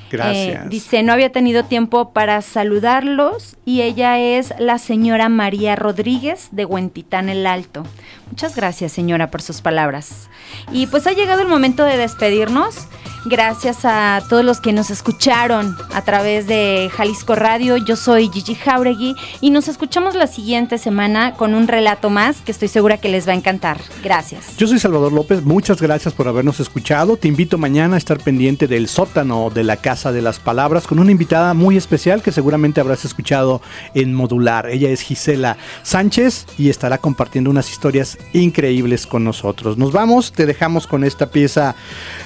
[0.09, 0.65] Gracias.
[0.65, 6.49] Eh, dice, no había tenido tiempo para saludarlos y ella es la señora María Rodríguez
[6.51, 7.83] de Huentitán el Alto.
[8.29, 10.29] Muchas gracias señora por sus palabras.
[10.71, 12.87] Y pues ha llegado el momento de despedirnos.
[13.29, 17.75] Gracias a todos los que nos escucharon a través de Jalisco Radio.
[17.75, 22.53] Yo soy Gigi Jauregui y nos escuchamos la siguiente semana con un relato más que
[22.53, 23.81] estoy segura que les va a encantar.
[24.01, 24.55] Gracias.
[24.55, 27.17] Yo soy Salvador López, muchas gracias por habernos escuchado.
[27.17, 30.99] Te invito mañana a estar pendiente del sótano de la Casa de las Palabras con
[30.99, 33.61] una invitada muy especial que seguramente habrás escuchado
[33.93, 34.69] en modular.
[34.69, 39.77] Ella es Gisela Sánchez y estará compartiendo unas historias increíbles con nosotros.
[39.77, 41.75] Nos vamos, te dejamos con esta pieza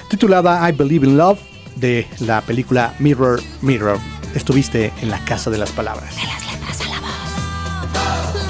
[0.08, 1.38] titulada I Believe in Love
[1.76, 3.98] de la película Mirror Mirror.
[4.34, 6.14] Estuviste en la Casa de las Palabras.
[7.92, 8.41] Por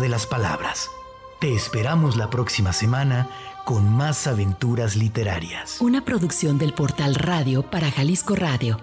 [0.00, 0.90] De las Palabras.
[1.40, 3.28] Te esperamos la próxima semana
[3.64, 5.80] con más aventuras literarias.
[5.80, 8.78] Una producción del portal Radio para Jalisco Radio